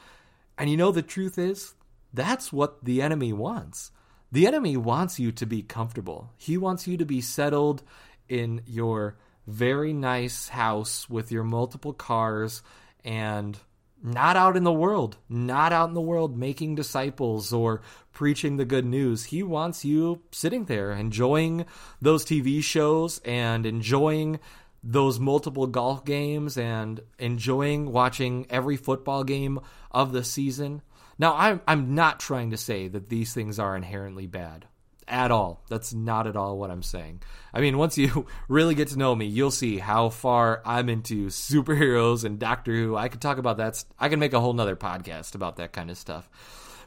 And 0.58 0.68
you 0.70 0.76
know, 0.76 0.92
the 0.92 1.02
truth 1.02 1.38
is, 1.38 1.74
that's 2.12 2.52
what 2.52 2.84
the 2.84 3.00
enemy 3.00 3.32
wants. 3.32 3.90
The 4.32 4.46
enemy 4.46 4.78
wants 4.78 5.20
you 5.20 5.30
to 5.32 5.46
be 5.46 5.62
comfortable. 5.62 6.30
He 6.38 6.56
wants 6.56 6.86
you 6.86 6.96
to 6.96 7.04
be 7.04 7.20
settled 7.20 7.82
in 8.30 8.62
your 8.66 9.16
very 9.46 9.92
nice 9.92 10.48
house 10.48 11.08
with 11.10 11.30
your 11.30 11.44
multiple 11.44 11.92
cars 11.92 12.62
and 13.04 13.58
not 14.02 14.36
out 14.36 14.56
in 14.56 14.64
the 14.64 14.72
world, 14.72 15.18
not 15.28 15.72
out 15.72 15.88
in 15.88 15.94
the 15.94 16.00
world 16.00 16.36
making 16.36 16.74
disciples 16.74 17.52
or 17.52 17.82
preaching 18.12 18.56
the 18.56 18.64
good 18.64 18.86
news. 18.86 19.24
He 19.24 19.42
wants 19.42 19.84
you 19.84 20.22
sitting 20.32 20.64
there 20.64 20.92
enjoying 20.92 21.66
those 22.00 22.24
TV 22.24 22.62
shows 22.62 23.20
and 23.26 23.66
enjoying 23.66 24.40
those 24.82 25.20
multiple 25.20 25.66
golf 25.66 26.04
games 26.04 26.56
and 26.56 27.00
enjoying 27.18 27.92
watching 27.92 28.46
every 28.50 28.76
football 28.76 29.22
game 29.24 29.60
of 29.90 30.12
the 30.12 30.24
season. 30.24 30.82
Now, 31.18 31.34
I'm 31.36 31.60
I'm 31.66 31.94
not 31.94 32.20
trying 32.20 32.50
to 32.50 32.56
say 32.56 32.88
that 32.88 33.08
these 33.08 33.34
things 33.34 33.58
are 33.58 33.76
inherently 33.76 34.26
bad 34.26 34.66
at 35.08 35.30
all. 35.30 35.62
That's 35.68 35.92
not 35.92 36.26
at 36.26 36.36
all 36.36 36.58
what 36.58 36.70
I'm 36.70 36.82
saying. 36.82 37.22
I 37.52 37.60
mean, 37.60 37.78
once 37.78 37.98
you 37.98 38.26
really 38.48 38.74
get 38.74 38.88
to 38.88 38.98
know 38.98 39.14
me, 39.14 39.26
you'll 39.26 39.50
see 39.50 39.78
how 39.78 40.08
far 40.08 40.62
I'm 40.64 40.88
into 40.88 41.26
superheroes 41.26 42.24
and 42.24 42.38
Doctor 42.38 42.74
Who. 42.74 42.96
I 42.96 43.08
could 43.08 43.20
talk 43.20 43.38
about 43.38 43.58
that. 43.58 43.84
I 43.98 44.08
can 44.08 44.18
make 44.18 44.32
a 44.32 44.40
whole 44.40 44.54
nother 44.54 44.76
podcast 44.76 45.34
about 45.34 45.56
that 45.56 45.72
kind 45.72 45.90
of 45.90 45.98
stuff. 45.98 46.28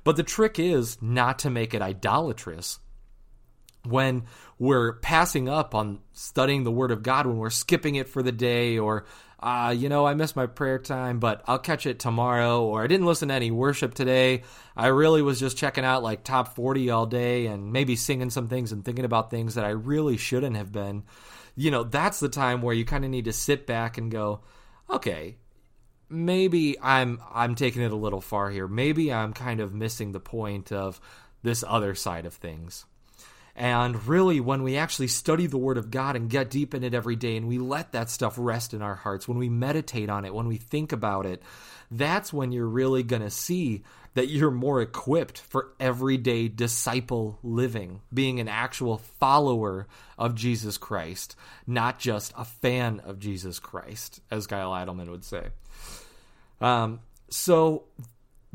But 0.04 0.16
the 0.16 0.24
trick 0.24 0.60
is 0.60 1.02
not 1.02 1.40
to 1.40 1.50
make 1.50 1.74
it 1.74 1.82
idolatrous 1.82 2.80
when 3.84 4.24
we're 4.58 4.94
passing 4.94 5.50
up 5.50 5.76
on 5.76 6.00
studying 6.14 6.64
the 6.64 6.72
Word 6.72 6.92
of 6.92 7.04
God, 7.04 7.28
when 7.28 7.38
we're 7.38 7.50
skipping 7.50 7.96
it 7.96 8.10
for 8.10 8.24
the 8.24 8.32
day, 8.32 8.78
or 8.78 9.06
uh, 9.46 9.70
you 9.70 9.90
know, 9.90 10.08
I 10.08 10.16
missed 10.16 10.36
my 10.36 10.48
prayer 10.48 10.80
time, 10.80 11.20
but 11.20 11.44
I'll 11.46 11.60
catch 11.60 11.86
it 11.86 12.00
tomorrow, 12.00 12.64
or 12.64 12.84
I 12.84 12.88
didn't 12.88 13.06
listen 13.06 13.28
to 13.28 13.36
any 13.36 13.52
worship 13.52 13.94
today. 13.94 14.42
I 14.76 14.88
really 14.88 15.22
was 15.22 15.40
just 15.40 15.56
checking 15.56 15.86
out 15.86 16.02
like 16.02 16.24
top 16.24 16.56
40 16.56 16.90
all 16.90 17.06
day 17.06 17.46
and 17.46 17.72
maybe 17.72 17.96
singing 17.96 18.32
some 18.32 18.48
things 18.48 18.72
and 18.72 18.84
thinking 18.84 19.06
about 19.06 19.30
things 19.30 19.54
that 19.54 19.64
I 19.64 19.70
really 19.70 20.18
shouldn't 20.18 20.56
have 20.56 20.72
been. 20.72 21.04
You 21.56 21.70
know, 21.70 21.84
that's 21.84 22.20
the 22.20 22.28
time 22.28 22.64
where 22.64 22.74
you 22.74 22.86
kind 22.86 23.06
of 23.06 23.12
need 23.12 23.26
to 23.26 23.34
sit 23.34 23.68
back 23.68 24.00
and 24.00 24.10
go, 24.10 24.42
okay, 24.90 25.38
maybe 26.10 26.76
I'm 26.82 27.22
I'm 27.32 27.54
taking 27.54 27.84
it 27.84 27.92
a 27.92 27.96
little 27.96 28.22
far 28.22 28.50
here. 28.50 28.68
Maybe 28.68 29.14
I'm 29.14 29.32
kind 29.32 29.60
of 29.60 29.76
missing 29.76 30.12
the 30.12 30.20
point 30.20 30.72
of 30.72 31.00
this 31.44 31.64
other 31.68 31.94
side 31.94 32.26
of 32.26 32.34
things. 32.34 32.86
And 33.56 34.06
really, 34.06 34.42
when 34.42 34.64
we 34.64 34.76
actually 34.76 35.08
study 35.08 35.48
the 35.48 35.58
Word 35.58 35.78
of 35.78 35.90
God 35.90 36.18
and 36.18 36.30
get 36.30 36.50
deep 36.50 36.74
in 36.74 36.84
it 36.84 36.94
every 36.94 37.16
day 37.16 37.38
and 37.38 37.48
we 37.48 37.58
let 37.58 37.94
that 37.94 38.10
stuff 38.10 38.36
rest 38.38 38.74
in 38.74 38.82
our 38.82 38.96
hearts, 38.96 39.28
when 39.28 39.38
we 39.38 39.48
meditate 39.48 40.10
on 40.10 40.26
it, 40.26 40.34
when 40.34 40.48
we 40.48 40.58
think 40.58 40.92
about 40.92 41.26
it, 41.26 41.42
that's 41.90 42.34
when 42.34 42.52
you're 42.52 42.68
really 42.68 43.04
going 43.04 43.22
to 43.22 43.30
see 43.30 43.84
that 44.16 44.28
you're 44.28 44.52
more 44.52 44.82
equipped 44.82 45.38
for 45.38 45.74
everyday 45.80 46.48
disciple 46.48 47.38
living, 47.44 48.02
being 48.14 48.40
an 48.40 48.48
actual 48.48 48.98
follower 48.98 49.88
of 50.18 50.36
Jesus 50.36 50.78
Christ, 50.78 51.36
not 51.68 52.00
just 52.00 52.34
a 52.38 52.46
fan 52.46 53.02
of 53.02 53.20
Jesus 53.20 53.60
Christ, 53.60 54.22
as 54.32 54.48
Kyle 54.48 54.72
Idleman 54.72 55.10
would 55.12 55.24
say. 55.24 55.48
Um, 56.60 57.02
so 57.30 57.84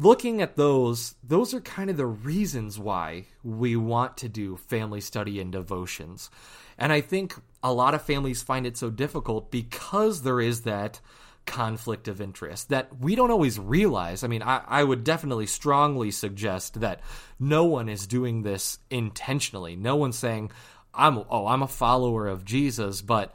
looking 0.01 0.41
at 0.41 0.57
those, 0.57 1.15
those 1.23 1.53
are 1.53 1.61
kind 1.61 1.91
of 1.91 1.97
the 1.97 2.07
reasons 2.07 2.79
why 2.79 3.27
we 3.45 3.77
want 3.77 4.17
to 4.17 4.29
do 4.29 4.57
family 4.57 5.01
study 5.01 5.41
and 5.41 5.53
devotions. 5.53 6.31
And 6.79 6.93
I 6.93 7.03
think 7.03 7.35
a 7.63 7.73
lot 7.73 7.95
of 7.95 8.03
families 8.03 8.43
find 8.43 8.67
it 8.67 8.79
so 8.79 8.89
difficult 8.89 9.51
because 9.51 10.23
there 10.23 10.41
is 10.41 10.63
that 10.63 11.01
conflict 11.45 12.09
of 12.09 12.21
interest 12.21 12.71
that 12.71 12.89
we 12.99 13.15
don't 13.15 13.31
always 13.31 13.59
realize. 13.59 14.25
I 14.25 14.29
mean, 14.29 14.43
I, 14.43 14.63
I, 14.67 14.85
would 14.85 15.05
definitely 15.05 15.47
strongly 15.47 16.11
suggest 16.11 16.81
that 16.81 17.01
no 17.39 17.65
one 17.65 17.89
is 17.89 18.07
doing 18.07 18.43
this 18.43 18.79
intentionally. 18.91 19.75
No 19.75 19.97
one's 19.97 20.19
saying, 20.19 20.51
I'm 20.95 21.19
oh, 21.29 21.47
I'm 21.47 21.63
a 21.63 21.69
follower 21.69 22.27
of 22.27 22.45
Jesus, 22.45 23.03
but 23.03 23.35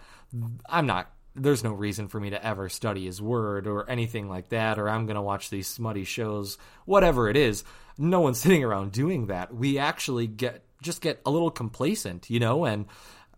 I'm 0.67 0.85
not 0.85 1.11
there's 1.35 1.63
no 1.63 1.73
reason 1.73 2.07
for 2.07 2.19
me 2.19 2.29
to 2.29 2.45
ever 2.45 2.69
study 2.69 3.05
his 3.05 3.21
word 3.21 3.67
or 3.67 3.89
anything 3.89 4.29
like 4.29 4.49
that, 4.49 4.79
or 4.79 4.89
I'm 4.89 5.05
going 5.05 5.15
to 5.15 5.21
watch 5.21 5.49
these 5.49 5.67
smutty 5.67 6.05
shows, 6.05 6.57
whatever 6.85 7.29
it 7.29 7.37
is. 7.37 7.63
No 7.97 8.21
one's 8.21 8.39
sitting 8.41 8.63
around 8.63 8.91
doing 8.91 9.27
that. 9.27 9.53
We 9.53 9.77
actually 9.77 10.27
get 10.27 10.63
just 10.81 11.01
get 11.01 11.21
a 11.25 11.31
little 11.31 11.51
complacent, 11.51 12.29
you 12.29 12.39
know, 12.39 12.65
and 12.65 12.85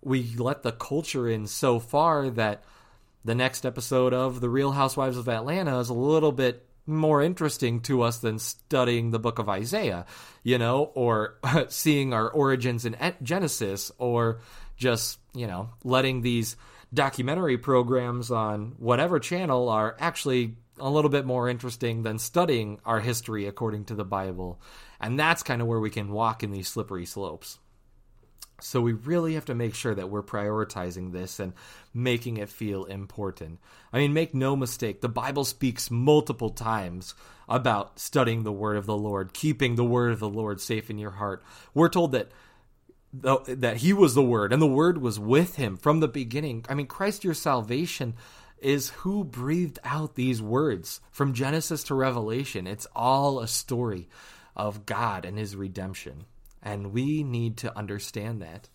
we 0.02 0.36
let 0.38 0.64
the 0.64 0.72
culture 0.72 1.28
in 1.30 1.48
so 1.48 1.80
far 1.80 2.30
that 2.32 2.64
the 3.24 3.36
next 3.36 3.66
episode 3.66 4.14
of 4.14 4.42
The 4.42 4.50
Real 4.50 4.72
Housewives 4.72 5.18
of 5.18 5.30
Atlanta 5.30 5.80
is 5.80 5.90
a 5.90 5.94
little 5.94 6.32
bit 6.32 6.66
more 6.86 7.22
interesting 7.22 7.82
to 7.82 8.02
us 8.02 8.20
than 8.20 8.40
studying 8.40 9.12
the 9.12 9.20
book 9.20 9.40
of 9.40 9.50
Isaiah, 9.50 10.06
you 10.44 10.58
know, 10.58 10.92
or 10.96 11.38
seeing 11.68 12.14
our 12.14 12.30
origins 12.30 12.86
in 12.86 12.96
Genesis, 13.22 13.92
or 13.98 14.40
just, 14.78 15.20
you 15.34 15.48
know, 15.48 15.70
letting 15.84 16.22
these 16.22 16.56
documentary 16.94 17.58
programs 17.58 18.32
on 18.32 18.76
whatever 18.78 19.20
channel 19.20 19.70
are 19.70 19.96
actually 20.00 20.56
a 20.80 20.90
little 20.90 21.10
bit 21.10 21.26
more 21.26 21.50
interesting 21.50 22.04
than 22.04 22.20
studying 22.20 22.80
our 22.86 23.00
history 23.00 23.46
according 23.48 23.86
to 23.86 23.96
the 23.96 24.06
Bible. 24.06 24.62
And 25.00 25.20
that's 25.20 25.44
kind 25.44 25.62
of 25.62 25.68
where 25.68 25.80
we 25.80 25.90
can 25.90 26.12
walk 26.12 26.44
in 26.44 26.52
these 26.52 26.68
slippery 26.68 27.06
slopes. 27.06 27.60
So 28.60 28.82
we 28.82 28.94
really 28.94 29.36
have 29.36 29.46
to 29.46 29.56
make 29.56 29.76
sure 29.76 29.94
that 29.94 30.10
we're 30.10 30.24
prioritizing 30.24 31.12
this 31.12 31.40
and 31.40 31.54
making 31.94 32.38
it 32.38 32.50
feel 32.50 32.86
important. 32.86 33.60
I 33.94 34.00
mean, 34.00 34.14
make 34.14 34.34
no 34.34 34.56
mistake, 34.56 35.02
the 35.02 35.10
Bible 35.10 35.46
speaks 35.46 35.92
multiple 35.92 36.50
times 36.50 37.14
about 37.48 38.00
studying 38.00 38.44
the 38.44 38.52
word 38.52 38.78
of 38.78 38.88
the 38.88 38.98
Lord, 38.98 39.34
keeping 39.34 39.76
the 39.76 39.86
word 39.86 40.12
of 40.12 40.20
the 40.20 40.30
Lord 40.30 40.60
safe 40.60 40.90
in 40.90 40.98
your 40.98 41.12
heart. 41.12 41.44
We're 41.76 41.90
told 41.90 42.14
that 42.14 42.32
that 43.22 43.78
he 43.78 43.94
was 43.94 44.14
the 44.14 44.24
word 44.24 44.54
and 44.54 44.62
the 44.62 44.68
word 44.68 45.00
was 45.00 45.20
with 45.20 45.56
him 45.56 45.78
from 45.78 46.00
the 46.00 46.08
beginning. 46.08 46.66
I 46.70 46.74
mean, 46.74 46.88
Christ 46.88 47.24
your 47.24 47.34
salvation 47.34 48.16
is 48.60 48.90
who 48.90 49.24
breathed 49.24 49.80
out 49.84 50.16
these 50.16 50.42
words 50.42 51.00
from 51.12 51.34
Genesis 51.34 51.84
to 51.84 51.96
Revelation. 51.96 52.68
It's 52.68 52.88
all 52.96 53.40
a 53.40 53.48
story 53.48 54.10
of 54.56 54.86
God 54.86 55.26
and 55.26 55.38
his 55.38 55.56
redemption. 55.56 56.26
And 56.64 56.92
we 56.92 57.24
need 57.24 57.58
to 57.58 57.78
understand 57.78 58.42
that. 58.42 58.68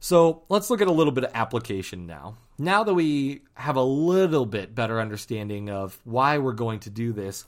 So 0.00 0.42
let's 0.48 0.70
look 0.70 0.80
at 0.80 0.88
a 0.88 0.92
little 0.92 1.12
bit 1.12 1.24
of 1.24 1.30
application 1.34 2.06
now. 2.06 2.38
Now 2.58 2.84
that 2.84 2.94
we 2.94 3.42
have 3.54 3.76
a 3.76 3.82
little 3.82 4.46
bit 4.46 4.74
better 4.74 5.00
understanding 5.00 5.70
of 5.70 5.98
why 6.04 6.38
we're 6.38 6.52
going 6.52 6.80
to 6.80 6.90
do 6.90 7.12
this, 7.12 7.44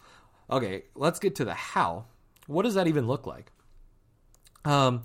okay, 0.51 0.85
let's 0.95 1.19
get 1.19 1.37
to 1.37 1.45
the 1.45 1.55
how. 1.55 2.05
What 2.47 2.63
does 2.63 2.75
that 2.75 2.87
even 2.87 3.07
look 3.07 3.27
like? 3.27 3.51
Um, 4.65 5.03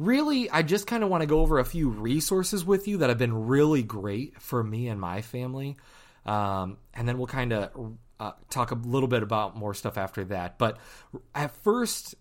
really, 0.00 0.50
I 0.50 0.62
just 0.62 0.86
kind 0.86 1.04
of 1.04 1.10
want 1.10 1.20
to 1.20 1.26
go 1.26 1.40
over 1.40 1.58
a 1.58 1.64
few 1.64 1.90
resources 1.90 2.64
with 2.64 2.88
you 2.88 2.98
that 2.98 3.10
have 3.10 3.18
been 3.18 3.46
really 3.46 3.82
great 3.82 4.40
for 4.40 4.64
me 4.64 4.88
and 4.88 5.00
my 5.00 5.20
family. 5.20 5.76
Um, 6.24 6.78
and 6.94 7.06
then 7.06 7.18
we'll 7.18 7.26
kind 7.26 7.52
of 7.52 7.96
uh, 8.18 8.32
talk 8.48 8.70
a 8.70 8.74
little 8.74 9.08
bit 9.08 9.22
about 9.22 9.56
more 9.56 9.74
stuff 9.74 9.98
after 9.98 10.24
that. 10.24 10.58
But 10.58 10.78
at 11.34 11.54
first, 11.62 12.14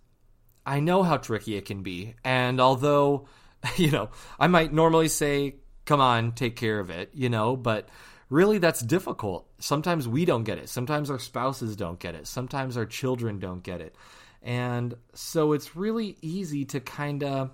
I 0.66 0.82
know 0.82 1.04
how 1.04 1.18
tricky 1.18 1.56
it 1.56 1.66
can 1.66 1.82
be. 1.82 2.16
And 2.24 2.60
although, 2.60 3.28
you 3.78 3.92
know, 3.92 4.10
I 4.38 4.48
might 4.48 4.74
normally 4.74 5.08
say, 5.08 5.56
come 5.86 6.02
on, 6.02 6.34
take 6.34 6.58
care 6.58 6.80
of 6.80 6.90
it, 6.90 7.12
you 7.14 7.30
know, 7.30 7.56
but 7.56 7.88
really 8.30 8.58
that's 8.58 8.82
difficult. 8.82 9.48
Sometimes 9.60 10.06
we 10.06 10.26
don't 10.26 10.44
get 10.44 10.58
it. 10.58 10.68
Sometimes 10.68 11.10
our 11.10 11.18
spouses 11.18 11.78
don't 11.78 12.00
get 12.00 12.14
it. 12.14 12.28
Sometimes 12.28 12.76
our 12.76 12.86
children 12.86 13.40
don't 13.40 13.64
get 13.64 13.80
it. 13.80 13.96
And 14.42 14.96
so 15.14 15.54
it's 15.54 15.76
really 15.76 16.18
easy 16.22 16.66
to 16.66 16.80
kind 16.80 17.24
of 17.24 17.52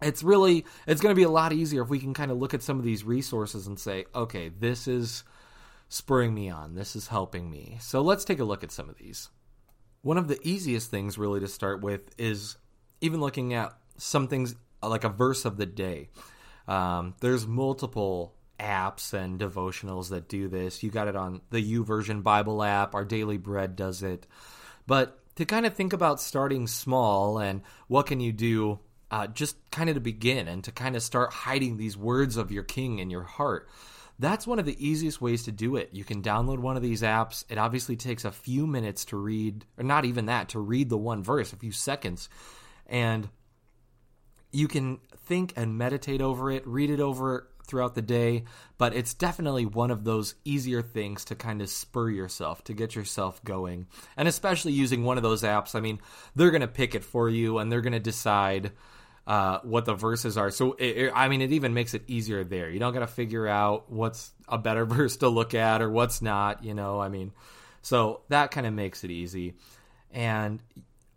it's 0.00 0.22
really 0.22 0.64
it's 0.86 1.00
going 1.00 1.12
to 1.12 1.18
be 1.18 1.24
a 1.24 1.30
lot 1.30 1.52
easier 1.52 1.82
if 1.82 1.88
we 1.88 1.98
can 1.98 2.14
kind 2.14 2.30
of 2.30 2.38
look 2.38 2.54
at 2.54 2.62
some 2.62 2.78
of 2.78 2.84
these 2.84 3.04
resources 3.04 3.66
and 3.66 3.78
say, 3.78 4.04
okay, 4.14 4.48
this 4.48 4.88
is 4.88 5.24
spurring 5.88 6.34
me 6.34 6.50
on. 6.50 6.74
This 6.74 6.94
is 6.94 7.08
helping 7.08 7.50
me. 7.50 7.78
So 7.80 8.00
let's 8.02 8.24
take 8.24 8.40
a 8.40 8.44
look 8.44 8.62
at 8.62 8.72
some 8.72 8.88
of 8.88 8.96
these. 8.98 9.28
One 10.02 10.18
of 10.18 10.28
the 10.28 10.38
easiest 10.42 10.90
things 10.90 11.18
really 11.18 11.40
to 11.40 11.48
start 11.48 11.82
with 11.82 12.02
is 12.18 12.56
even 13.00 13.20
looking 13.20 13.54
at 13.54 13.72
some 13.96 14.28
things 14.28 14.54
like 14.82 15.04
a 15.04 15.08
verse 15.08 15.44
of 15.44 15.56
the 15.56 15.66
day. 15.66 16.08
Um, 16.66 17.14
there's 17.20 17.46
multiple 17.46 18.34
apps 18.60 19.12
and 19.12 19.40
devotionals 19.40 20.10
that 20.10 20.28
do 20.28 20.48
this. 20.48 20.82
You 20.82 20.90
got 20.90 21.08
it 21.08 21.16
on 21.16 21.40
the 21.50 21.62
YouVersion 21.62 22.22
Bible 22.22 22.62
app. 22.62 22.94
Our 22.94 23.04
Daily 23.04 23.38
Bread 23.38 23.76
does 23.76 24.02
it. 24.02 24.26
But 24.86 25.18
to 25.36 25.44
kind 25.44 25.66
of 25.66 25.74
think 25.74 25.92
about 25.92 26.20
starting 26.20 26.66
small 26.66 27.38
and 27.38 27.62
what 27.86 28.06
can 28.06 28.20
you 28.20 28.32
do 28.32 28.80
uh, 29.10 29.26
just 29.26 29.56
kind 29.70 29.88
of 29.88 29.94
to 29.94 30.00
begin 30.00 30.48
and 30.48 30.62
to 30.64 30.72
kind 30.72 30.96
of 30.96 31.02
start 31.02 31.32
hiding 31.32 31.76
these 31.76 31.96
words 31.96 32.36
of 32.36 32.50
your 32.50 32.62
king 32.62 32.98
in 32.98 33.10
your 33.10 33.22
heart. 33.22 33.68
That's 34.18 34.46
one 34.46 34.58
of 34.58 34.66
the 34.66 34.84
easiest 34.84 35.20
ways 35.20 35.44
to 35.44 35.52
do 35.52 35.76
it. 35.76 35.90
You 35.92 36.04
can 36.04 36.22
download 36.22 36.58
one 36.58 36.76
of 36.76 36.82
these 36.82 37.02
apps. 37.02 37.44
It 37.48 37.56
obviously 37.56 37.94
takes 37.96 38.24
a 38.24 38.32
few 38.32 38.66
minutes 38.66 39.04
to 39.06 39.16
read, 39.16 39.64
or 39.76 39.84
not 39.84 40.04
even 40.04 40.26
that, 40.26 40.50
to 40.50 40.58
read 40.58 40.88
the 40.88 40.98
one 40.98 41.22
verse, 41.22 41.52
a 41.52 41.56
few 41.56 41.70
seconds. 41.70 42.28
And 42.86 43.28
you 44.50 44.66
can 44.66 44.98
think 45.26 45.52
and 45.56 45.78
meditate 45.78 46.20
over 46.20 46.50
it, 46.50 46.66
read 46.66 46.90
it 46.90 47.00
over 47.00 47.48
throughout 47.68 47.94
the 47.94 48.02
day, 48.02 48.44
but 48.78 48.94
it's 48.94 49.14
definitely 49.14 49.66
one 49.66 49.90
of 49.90 50.02
those 50.02 50.34
easier 50.44 50.82
things 50.82 51.26
to 51.26 51.34
kind 51.34 51.62
of 51.62 51.68
spur 51.68 52.08
yourself, 52.08 52.64
to 52.64 52.72
get 52.72 52.96
yourself 52.96 53.44
going. 53.44 53.86
And 54.16 54.26
especially 54.26 54.72
using 54.72 55.04
one 55.04 55.18
of 55.18 55.22
those 55.22 55.42
apps, 55.42 55.74
I 55.74 55.80
mean, 55.80 56.00
they're 56.34 56.50
going 56.50 56.62
to 56.62 56.66
pick 56.66 56.94
it 56.94 57.04
for 57.04 57.28
you 57.28 57.58
and 57.58 57.70
they're 57.70 57.82
going 57.82 57.92
to 57.92 58.00
decide 58.00 58.72
uh, 59.28 59.60
what 59.62 59.84
the 59.84 59.94
verses 59.94 60.36
are. 60.36 60.50
So, 60.50 60.72
it, 60.72 60.96
it, 60.96 61.12
I 61.14 61.28
mean, 61.28 61.42
it 61.42 61.52
even 61.52 61.74
makes 61.74 61.94
it 61.94 62.02
easier 62.08 62.42
there. 62.42 62.70
You 62.70 62.80
don't 62.80 62.94
got 62.94 63.00
to 63.00 63.06
figure 63.06 63.46
out 63.46 63.92
what's 63.92 64.32
a 64.48 64.58
better 64.58 64.84
verse 64.86 65.18
to 65.18 65.28
look 65.28 65.54
at 65.54 65.82
or 65.82 65.90
what's 65.90 66.20
not, 66.20 66.64
you 66.64 66.74
know, 66.74 66.98
I 66.98 67.08
mean, 67.08 67.32
so 67.82 68.22
that 68.30 68.50
kind 68.50 68.66
of 68.66 68.72
makes 68.72 69.04
it 69.04 69.10
easy. 69.10 69.54
And 70.10 70.62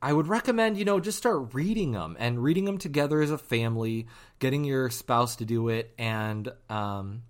I 0.01 0.11
would 0.11 0.27
recommend, 0.27 0.77
you 0.77 0.85
know, 0.85 0.99
just 0.99 1.17
start 1.17 1.53
reading 1.53 1.93
them 1.93 2.17
and 2.19 2.43
reading 2.43 2.65
them 2.65 2.77
together 2.79 3.21
as 3.21 3.31
a 3.31 3.37
family, 3.37 4.07
getting 4.39 4.65
your 4.65 4.89
spouse 4.89 5.37
to 5.37 5.45
do 5.45 5.69
it 5.69 5.93
and 5.97 6.51
um, 6.69 7.21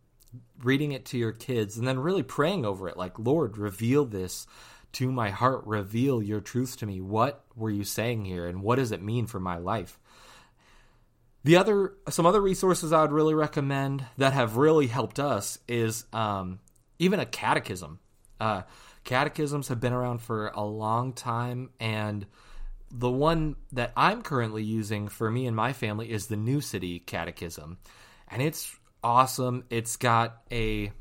reading 0.63 0.93
it 0.93 1.05
to 1.05 1.17
your 1.17 1.31
kids, 1.31 1.77
and 1.77 1.87
then 1.87 1.99
really 1.99 2.23
praying 2.23 2.65
over 2.65 2.87
it 2.87 2.97
like, 2.97 3.19
Lord, 3.19 3.57
reveal 3.57 4.05
this 4.05 4.47
to 4.93 5.11
my 5.11 5.29
heart, 5.29 5.63
reveal 5.67 6.23
your 6.23 6.41
truth 6.41 6.77
to 6.77 6.85
me. 6.85 7.01
What 7.01 7.43
were 7.55 7.69
you 7.69 7.83
saying 7.83 8.25
here, 8.25 8.47
and 8.47 8.61
what 8.63 8.77
does 8.77 8.91
it 8.91 9.01
mean 9.01 9.27
for 9.27 9.39
my 9.39 9.57
life? 9.57 9.99
The 11.43 11.57
other, 11.57 11.93
some 12.09 12.25
other 12.25 12.41
resources 12.41 12.93
I 12.93 13.01
would 13.01 13.11
really 13.11 13.33
recommend 13.33 14.05
that 14.17 14.33
have 14.33 14.57
really 14.57 14.87
helped 14.87 15.19
us 15.19 15.57
is 15.67 16.05
um, 16.13 16.59
even 16.99 17.19
a 17.19 17.25
catechism. 17.25 17.99
Uh, 18.39 18.61
catechisms 19.03 19.67
have 19.69 19.79
been 19.79 19.93
around 19.93 20.19
for 20.19 20.49
a 20.49 20.63
long 20.63 21.13
time, 21.13 21.71
and 21.79 22.27
the 22.91 23.09
one 23.09 23.55
that 23.71 23.91
I'm 23.95 24.21
currently 24.21 24.63
using 24.63 25.07
for 25.07 25.31
me 25.31 25.47
and 25.47 25.55
my 25.55 25.73
family 25.73 26.11
is 26.11 26.27
the 26.27 26.35
New 26.35 26.61
City 26.61 26.99
Catechism, 26.99 27.77
and 28.27 28.41
it's 28.41 28.75
awesome. 29.03 29.63
It's 29.69 29.97
got 29.97 30.41
a 30.51 30.91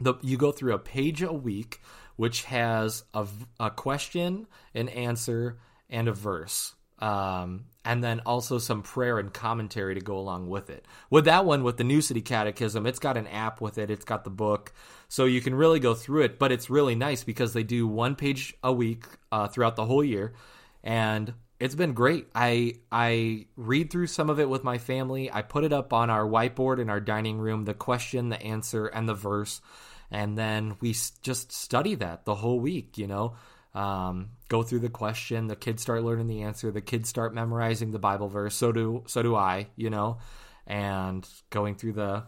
the 0.00 0.14
you 0.22 0.36
go 0.36 0.52
through 0.52 0.74
a 0.74 0.78
page 0.78 1.22
a 1.22 1.32
week, 1.32 1.80
which 2.16 2.44
has 2.44 3.04
a, 3.14 3.26
a 3.60 3.70
question, 3.70 4.46
an 4.74 4.88
answer, 4.88 5.58
and 5.88 6.08
a 6.08 6.12
verse 6.12 6.75
um, 6.98 7.64
and 7.84 8.02
then 8.02 8.20
also 8.26 8.58
some 8.58 8.82
prayer 8.82 9.18
and 9.18 9.32
commentary 9.32 9.94
to 9.94 10.00
go 10.00 10.18
along 10.18 10.48
with 10.48 10.70
it. 10.70 10.84
With 11.10 11.26
that 11.26 11.44
one, 11.44 11.62
with 11.62 11.76
the 11.76 11.84
New 11.84 12.00
City 12.00 12.22
Catechism, 12.22 12.86
it's 12.86 12.98
got 12.98 13.16
an 13.16 13.26
app 13.28 13.60
with 13.60 13.78
it, 13.78 13.90
it's 13.90 14.04
got 14.04 14.24
the 14.24 14.30
book, 14.30 14.72
so 15.08 15.24
you 15.24 15.40
can 15.40 15.54
really 15.54 15.78
go 15.78 15.94
through 15.94 16.22
it. 16.22 16.38
But 16.38 16.52
it's 16.52 16.70
really 16.70 16.94
nice 16.94 17.22
because 17.22 17.52
they 17.52 17.62
do 17.62 17.86
one 17.86 18.16
page 18.16 18.54
a 18.62 18.72
week 18.72 19.04
uh, 19.30 19.48
throughout 19.48 19.76
the 19.76 19.84
whole 19.84 20.02
year, 20.02 20.34
and 20.82 21.32
it's 21.60 21.74
been 21.74 21.92
great. 21.92 22.26
I 22.34 22.76
I 22.90 23.46
read 23.56 23.90
through 23.90 24.08
some 24.08 24.30
of 24.30 24.40
it 24.40 24.48
with 24.48 24.64
my 24.64 24.78
family. 24.78 25.30
I 25.30 25.42
put 25.42 25.64
it 25.64 25.72
up 25.72 25.92
on 25.92 26.10
our 26.10 26.26
whiteboard 26.26 26.80
in 26.80 26.90
our 26.90 27.00
dining 27.00 27.38
room, 27.38 27.66
the 27.66 27.74
question, 27.74 28.30
the 28.30 28.42
answer, 28.42 28.86
and 28.86 29.08
the 29.08 29.14
verse, 29.14 29.60
and 30.10 30.36
then 30.36 30.76
we 30.80 30.96
just 31.22 31.52
study 31.52 31.94
that 31.96 32.24
the 32.24 32.34
whole 32.36 32.58
week. 32.58 32.98
You 32.98 33.06
know 33.06 33.36
um, 33.76 34.30
go 34.48 34.62
through 34.62 34.80
the 34.80 34.88
question. 34.88 35.48
The 35.48 35.56
kids 35.56 35.82
start 35.82 36.02
learning 36.02 36.28
the 36.28 36.42
answer. 36.42 36.70
The 36.70 36.80
kids 36.80 37.08
start 37.08 37.34
memorizing 37.34 37.90
the 37.90 37.98
Bible 37.98 38.28
verse. 38.28 38.54
So 38.54 38.72
do 38.72 39.04
so 39.06 39.22
do 39.22 39.36
I. 39.36 39.68
You 39.76 39.90
know, 39.90 40.18
and 40.66 41.28
going 41.50 41.76
through 41.76 41.92
the 41.92 42.24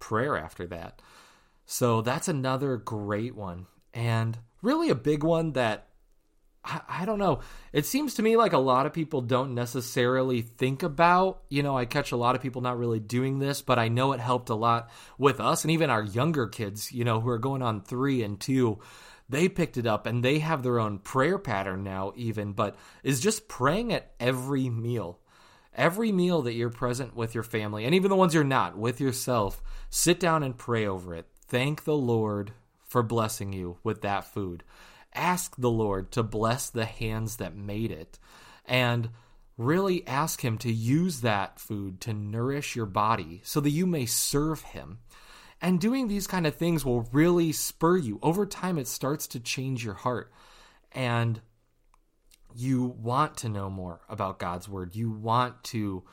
prayer 0.00 0.36
after 0.36 0.66
that. 0.68 1.02
So 1.66 2.00
that's 2.00 2.28
another 2.28 2.76
great 2.76 3.36
one, 3.36 3.66
and 3.92 4.38
really 4.62 4.88
a 4.88 4.94
big 4.94 5.22
one 5.22 5.52
that 5.52 5.88
I, 6.64 6.80
I 6.88 7.04
don't 7.04 7.18
know. 7.18 7.40
It 7.72 7.84
seems 7.84 8.14
to 8.14 8.22
me 8.22 8.36
like 8.36 8.54
a 8.54 8.58
lot 8.58 8.86
of 8.86 8.94
people 8.94 9.20
don't 9.20 9.54
necessarily 9.54 10.40
think 10.40 10.82
about. 10.82 11.42
You 11.50 11.62
know, 11.62 11.76
I 11.76 11.84
catch 11.84 12.12
a 12.12 12.16
lot 12.16 12.36
of 12.36 12.42
people 12.42 12.62
not 12.62 12.78
really 12.78 13.00
doing 13.00 13.38
this, 13.38 13.60
but 13.60 13.78
I 13.78 13.88
know 13.88 14.12
it 14.12 14.20
helped 14.20 14.48
a 14.48 14.54
lot 14.54 14.90
with 15.18 15.40
us 15.40 15.62
and 15.62 15.70
even 15.72 15.90
our 15.90 16.02
younger 16.02 16.46
kids. 16.46 16.90
You 16.90 17.04
know, 17.04 17.20
who 17.20 17.28
are 17.28 17.38
going 17.38 17.60
on 17.60 17.82
three 17.82 18.22
and 18.22 18.40
two 18.40 18.78
they 19.28 19.48
picked 19.48 19.76
it 19.76 19.86
up 19.86 20.06
and 20.06 20.24
they 20.24 20.38
have 20.38 20.62
their 20.62 20.78
own 20.78 20.98
prayer 20.98 21.38
pattern 21.38 21.82
now 21.82 22.12
even 22.16 22.52
but 22.52 22.76
is 23.02 23.20
just 23.20 23.48
praying 23.48 23.92
at 23.92 24.12
every 24.20 24.68
meal. 24.68 25.18
Every 25.74 26.10
meal 26.10 26.42
that 26.42 26.54
you're 26.54 26.70
present 26.70 27.14
with 27.14 27.34
your 27.34 27.42
family 27.42 27.84
and 27.84 27.94
even 27.94 28.08
the 28.08 28.16
ones 28.16 28.34
you're 28.34 28.44
not 28.44 28.78
with 28.78 29.00
yourself 29.00 29.62
sit 29.90 30.18
down 30.18 30.42
and 30.42 30.56
pray 30.56 30.86
over 30.86 31.14
it. 31.14 31.26
Thank 31.46 31.84
the 31.84 31.96
lord 31.96 32.52
for 32.86 33.02
blessing 33.02 33.52
you 33.52 33.78
with 33.82 34.02
that 34.02 34.24
food. 34.24 34.62
Ask 35.14 35.56
the 35.56 35.70
lord 35.70 36.12
to 36.12 36.22
bless 36.22 36.70
the 36.70 36.84
hands 36.84 37.36
that 37.36 37.56
made 37.56 37.90
it 37.90 38.18
and 38.64 39.10
really 39.58 40.06
ask 40.06 40.44
him 40.44 40.58
to 40.58 40.72
use 40.72 41.20
that 41.22 41.58
food 41.58 42.00
to 42.02 42.12
nourish 42.12 42.76
your 42.76 42.86
body 42.86 43.40
so 43.44 43.60
that 43.60 43.70
you 43.70 43.86
may 43.86 44.06
serve 44.06 44.62
him 44.62 44.98
and 45.60 45.80
doing 45.80 46.08
these 46.08 46.26
kind 46.26 46.46
of 46.46 46.54
things 46.54 46.84
will 46.84 47.08
really 47.12 47.52
spur 47.52 47.96
you. 47.96 48.18
Over 48.22 48.46
time, 48.46 48.78
it 48.78 48.88
starts 48.88 49.26
to 49.28 49.40
change 49.40 49.84
your 49.84 49.94
heart. 49.94 50.32
And 50.92 51.40
you 52.54 52.84
want 52.84 53.38
to 53.38 53.48
know 53.48 53.68
more 53.68 54.00
about 54.08 54.38
God's 54.38 54.68
word. 54.68 54.94
You 54.94 55.10
want 55.10 55.62
to 55.64 56.04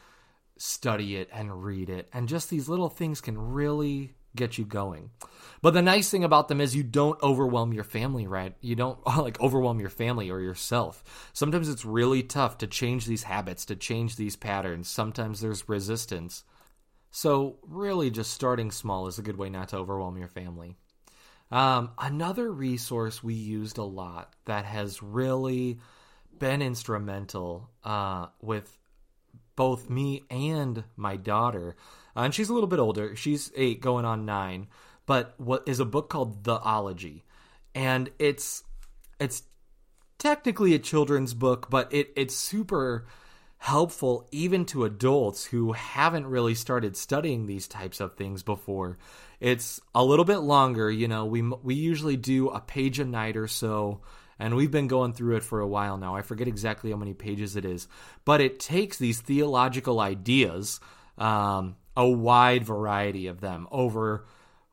study 0.57 1.17
it 1.17 1.29
and 1.33 1.63
read 1.63 1.89
it. 1.89 2.09
And 2.13 2.27
just 2.27 2.49
these 2.49 2.69
little 2.69 2.89
things 2.89 3.21
can 3.21 3.37
really 3.37 4.15
get 4.35 4.57
you 4.57 4.65
going. 4.65 5.11
But 5.61 5.73
the 5.73 5.81
nice 5.81 6.09
thing 6.09 6.23
about 6.23 6.47
them 6.47 6.59
is 6.59 6.75
you 6.75 6.83
don't 6.83 7.21
overwhelm 7.21 7.73
your 7.73 7.83
family, 7.83 8.27
right? 8.27 8.55
You 8.61 8.75
don't 8.75 9.05
like 9.17 9.39
overwhelm 9.39 9.79
your 9.79 9.89
family 9.89 10.29
or 10.29 10.39
yourself. 10.39 11.29
Sometimes 11.33 11.69
it's 11.69 11.85
really 11.85 12.23
tough 12.23 12.57
to 12.59 12.67
change 12.67 13.05
these 13.05 13.23
habits, 13.23 13.65
to 13.65 13.75
change 13.75 14.15
these 14.15 14.35
patterns. 14.35 14.87
Sometimes 14.87 15.41
there's 15.41 15.69
resistance. 15.69 16.43
So, 17.15 17.59
really, 17.61 18.09
just 18.09 18.33
starting 18.33 18.71
small 18.71 19.05
is 19.05 19.19
a 19.19 19.21
good 19.21 19.37
way 19.37 19.47
not 19.47 19.69
to 19.69 19.77
overwhelm 19.77 20.17
your 20.17 20.27
family. 20.27 20.77
Um, 21.51 21.91
another 21.99 22.51
resource 22.51 23.23
we 23.23 23.35
used 23.35 23.77
a 23.77 23.83
lot 23.83 24.33
that 24.45 24.65
has 24.65 25.03
really 25.03 25.79
been 26.39 26.63
instrumental 26.63 27.69
uh, 27.83 28.29
with 28.41 28.79
both 29.55 29.91
me 29.91 30.23
and 30.31 30.85
my 30.95 31.15
daughter, 31.15 31.75
uh, 32.15 32.21
and 32.21 32.33
she's 32.33 32.49
a 32.49 32.53
little 32.53 32.65
bit 32.65 32.79
older, 32.79 33.15
she's 33.15 33.51
eight 33.55 33.79
going 33.79 34.05
on 34.05 34.25
nine, 34.25 34.65
but 35.05 35.35
what 35.37 35.61
is 35.67 35.79
a 35.79 35.85
book 35.85 36.09
called 36.09 36.43
The 36.43 36.57
Ology. 36.57 37.23
And 37.75 38.09
it's 38.17 38.63
it's 39.19 39.43
technically 40.17 40.73
a 40.73 40.79
children's 40.79 41.35
book, 41.35 41.69
but 41.69 41.93
it 41.93 42.11
it's 42.15 42.35
super 42.35 43.05
helpful 43.63 44.27
even 44.29 44.65
to 44.65 44.83
adults 44.83 45.45
who 45.45 45.71
haven't 45.71 46.27
really 46.27 46.53
started 46.53 46.97
studying 46.97 47.45
these 47.45 47.65
types 47.65 48.01
of 48.01 48.13
things 48.13 48.43
before. 48.43 48.97
It's 49.39 49.79
a 49.95 50.03
little 50.03 50.25
bit 50.25 50.39
longer, 50.39 50.91
you 50.91 51.07
know, 51.07 51.23
we 51.23 51.41
we 51.41 51.73
usually 51.73 52.17
do 52.17 52.49
a 52.49 52.59
page 52.59 52.99
a 52.99 53.05
night 53.05 53.37
or 53.37 53.47
so 53.47 54.01
and 54.37 54.57
we've 54.57 54.69
been 54.69 54.89
going 54.89 55.13
through 55.13 55.37
it 55.37 55.45
for 55.45 55.61
a 55.61 55.67
while 55.67 55.95
now. 55.95 56.13
I 56.13 56.23
forget 56.23 56.49
exactly 56.49 56.91
how 56.91 56.97
many 56.97 57.13
pages 57.13 57.55
it 57.55 57.63
is, 57.63 57.87
but 58.25 58.41
it 58.41 58.59
takes 58.59 58.97
these 58.97 59.21
theological 59.21 60.01
ideas, 60.01 60.81
um, 61.17 61.77
a 61.95 62.05
wide 62.05 62.65
variety 62.65 63.27
of 63.27 63.39
them, 63.39 63.69
over 63.71 64.25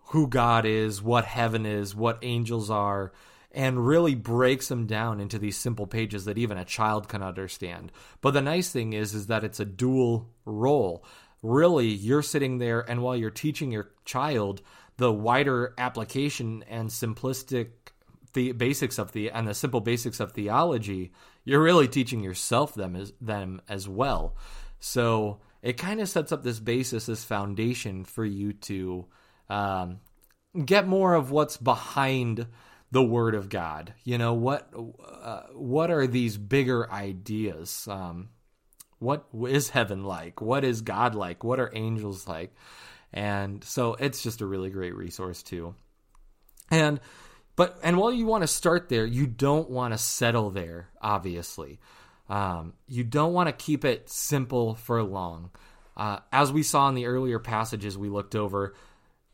who 0.06 0.26
God 0.26 0.66
is, 0.66 1.00
what 1.00 1.26
heaven 1.26 1.64
is, 1.64 1.94
what 1.94 2.18
angels 2.22 2.72
are, 2.72 3.12
and 3.52 3.86
really 3.86 4.14
breaks 4.14 4.68
them 4.68 4.86
down 4.86 5.20
into 5.20 5.38
these 5.38 5.56
simple 5.56 5.86
pages 5.86 6.24
that 6.24 6.38
even 6.38 6.58
a 6.58 6.64
child 6.64 7.08
can 7.08 7.22
understand. 7.22 7.90
But 8.20 8.32
the 8.32 8.40
nice 8.40 8.70
thing 8.70 8.92
is 8.92 9.14
is 9.14 9.26
that 9.26 9.44
it's 9.44 9.60
a 9.60 9.64
dual 9.64 10.28
role. 10.44 11.04
Really, 11.42 11.88
you're 11.88 12.22
sitting 12.22 12.58
there 12.58 12.80
and 12.80 13.02
while 13.02 13.16
you're 13.16 13.30
teaching 13.30 13.72
your 13.72 13.90
child 14.04 14.62
the 14.98 15.12
wider 15.12 15.74
application 15.78 16.64
and 16.68 16.90
simplistic 16.90 17.70
the 18.32 18.52
basics 18.52 18.98
of 18.98 19.12
the 19.12 19.30
and 19.30 19.48
the 19.48 19.54
simple 19.54 19.80
basics 19.80 20.20
of 20.20 20.32
theology, 20.32 21.10
you're 21.44 21.62
really 21.62 21.88
teaching 21.88 22.20
yourself 22.20 22.74
them 22.74 22.94
as 22.94 23.12
them 23.20 23.60
as 23.68 23.88
well. 23.88 24.36
So 24.78 25.40
it 25.62 25.76
kind 25.76 26.00
of 26.00 26.08
sets 26.08 26.32
up 26.32 26.42
this 26.42 26.60
basis, 26.60 27.06
this 27.06 27.24
foundation 27.24 28.04
for 28.04 28.24
you 28.24 28.52
to 28.52 29.06
um, 29.48 29.98
get 30.64 30.86
more 30.86 31.14
of 31.14 31.30
what's 31.30 31.56
behind 31.56 32.46
the 32.90 33.02
Word 33.02 33.34
of 33.34 33.48
God. 33.48 33.94
You 34.04 34.18
know 34.18 34.34
what? 34.34 34.68
Uh, 34.74 35.42
what 35.52 35.90
are 35.90 36.06
these 36.06 36.36
bigger 36.36 36.90
ideas? 36.90 37.86
Um, 37.88 38.30
what 38.98 39.26
is 39.48 39.70
heaven 39.70 40.04
like? 40.04 40.40
What 40.40 40.64
is 40.64 40.82
God 40.82 41.14
like? 41.14 41.42
What 41.42 41.60
are 41.60 41.70
angels 41.74 42.28
like? 42.28 42.54
And 43.12 43.64
so 43.64 43.94
it's 43.94 44.22
just 44.22 44.40
a 44.40 44.46
really 44.46 44.70
great 44.70 44.94
resource 44.94 45.42
too. 45.42 45.74
And 46.70 47.00
but 47.56 47.78
and 47.82 47.96
while 47.96 48.12
you 48.12 48.26
want 48.26 48.42
to 48.42 48.48
start 48.48 48.88
there, 48.88 49.04
you 49.04 49.26
don't 49.26 49.70
want 49.70 49.92
to 49.92 49.98
settle 49.98 50.50
there. 50.50 50.88
Obviously, 51.00 51.80
um, 52.28 52.74
you 52.86 53.02
don't 53.04 53.32
want 53.32 53.48
to 53.48 53.64
keep 53.64 53.84
it 53.84 54.08
simple 54.08 54.74
for 54.76 55.02
long. 55.02 55.50
Uh, 55.96 56.20
as 56.32 56.52
we 56.52 56.62
saw 56.62 56.88
in 56.88 56.94
the 56.94 57.06
earlier 57.06 57.38
passages 57.38 57.98
we 57.98 58.08
looked 58.08 58.34
over, 58.34 58.74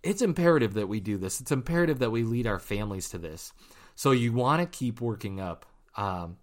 it's 0.06 0.22
imperative 0.22 0.74
that 0.74 0.88
we 0.88 1.00
do 1.00 1.18
this. 1.18 1.40
It's 1.40 1.50
imperative 1.50 1.98
that 1.98 2.12
we 2.12 2.22
lead 2.22 2.46
our 2.46 2.60
families 2.60 3.08
to 3.10 3.18
this. 3.18 3.52
So 3.96 4.12
you 4.12 4.32
want 4.32 4.60
to 4.62 4.78
keep 4.78 5.00
working 5.00 5.40
up. 5.40 5.66
Um, 5.96 6.36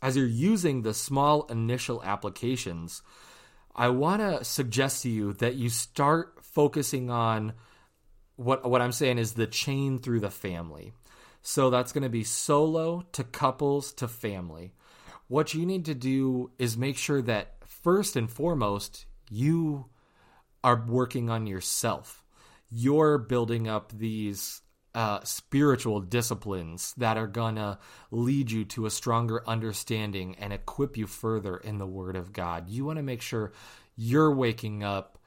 as 0.00 0.16
you're 0.16 0.26
using 0.26 0.80
the 0.80 0.94
small 0.94 1.44
initial 1.46 2.02
applications, 2.02 3.02
I 3.76 3.90
want 3.90 4.22
to 4.22 4.44
suggest 4.44 5.02
to 5.02 5.10
you 5.10 5.34
that 5.34 5.56
you 5.56 5.68
start 5.68 6.38
focusing 6.42 7.10
on 7.10 7.52
what 8.36 8.68
what 8.68 8.80
I'm 8.80 8.92
saying 8.92 9.18
is 9.18 9.34
the 9.34 9.46
chain 9.46 9.98
through 9.98 10.20
the 10.20 10.30
family. 10.30 10.94
So 11.42 11.68
that's 11.68 11.92
going 11.92 12.04
to 12.04 12.08
be 12.08 12.24
solo 12.24 13.04
to 13.12 13.24
couples 13.24 13.92
to 13.94 14.08
family. 14.08 14.72
What 15.28 15.52
you 15.52 15.66
need 15.66 15.84
to 15.84 15.94
do 15.94 16.50
is 16.58 16.78
make 16.78 16.96
sure 16.96 17.20
that 17.22 17.56
first 17.66 18.16
and 18.16 18.30
foremost 18.30 19.04
you 19.30 19.86
are 20.64 20.82
working 20.86 21.28
on 21.28 21.46
yourself 21.46 22.19
you're 22.70 23.18
building 23.18 23.68
up 23.68 23.92
these 23.92 24.62
uh, 24.94 25.20
spiritual 25.22 26.00
disciplines 26.00 26.94
that 26.96 27.16
are 27.16 27.26
gonna 27.26 27.78
lead 28.10 28.50
you 28.50 28.64
to 28.64 28.86
a 28.86 28.90
stronger 28.90 29.42
understanding 29.46 30.34
and 30.38 30.52
equip 30.52 30.96
you 30.96 31.06
further 31.06 31.56
in 31.56 31.78
the 31.78 31.86
Word 31.86 32.16
of 32.16 32.32
God. 32.32 32.68
You 32.68 32.84
want 32.84 32.98
to 32.98 33.02
make 33.02 33.22
sure 33.22 33.52
you're 33.96 34.34
waking 34.34 34.82
up 34.82 35.18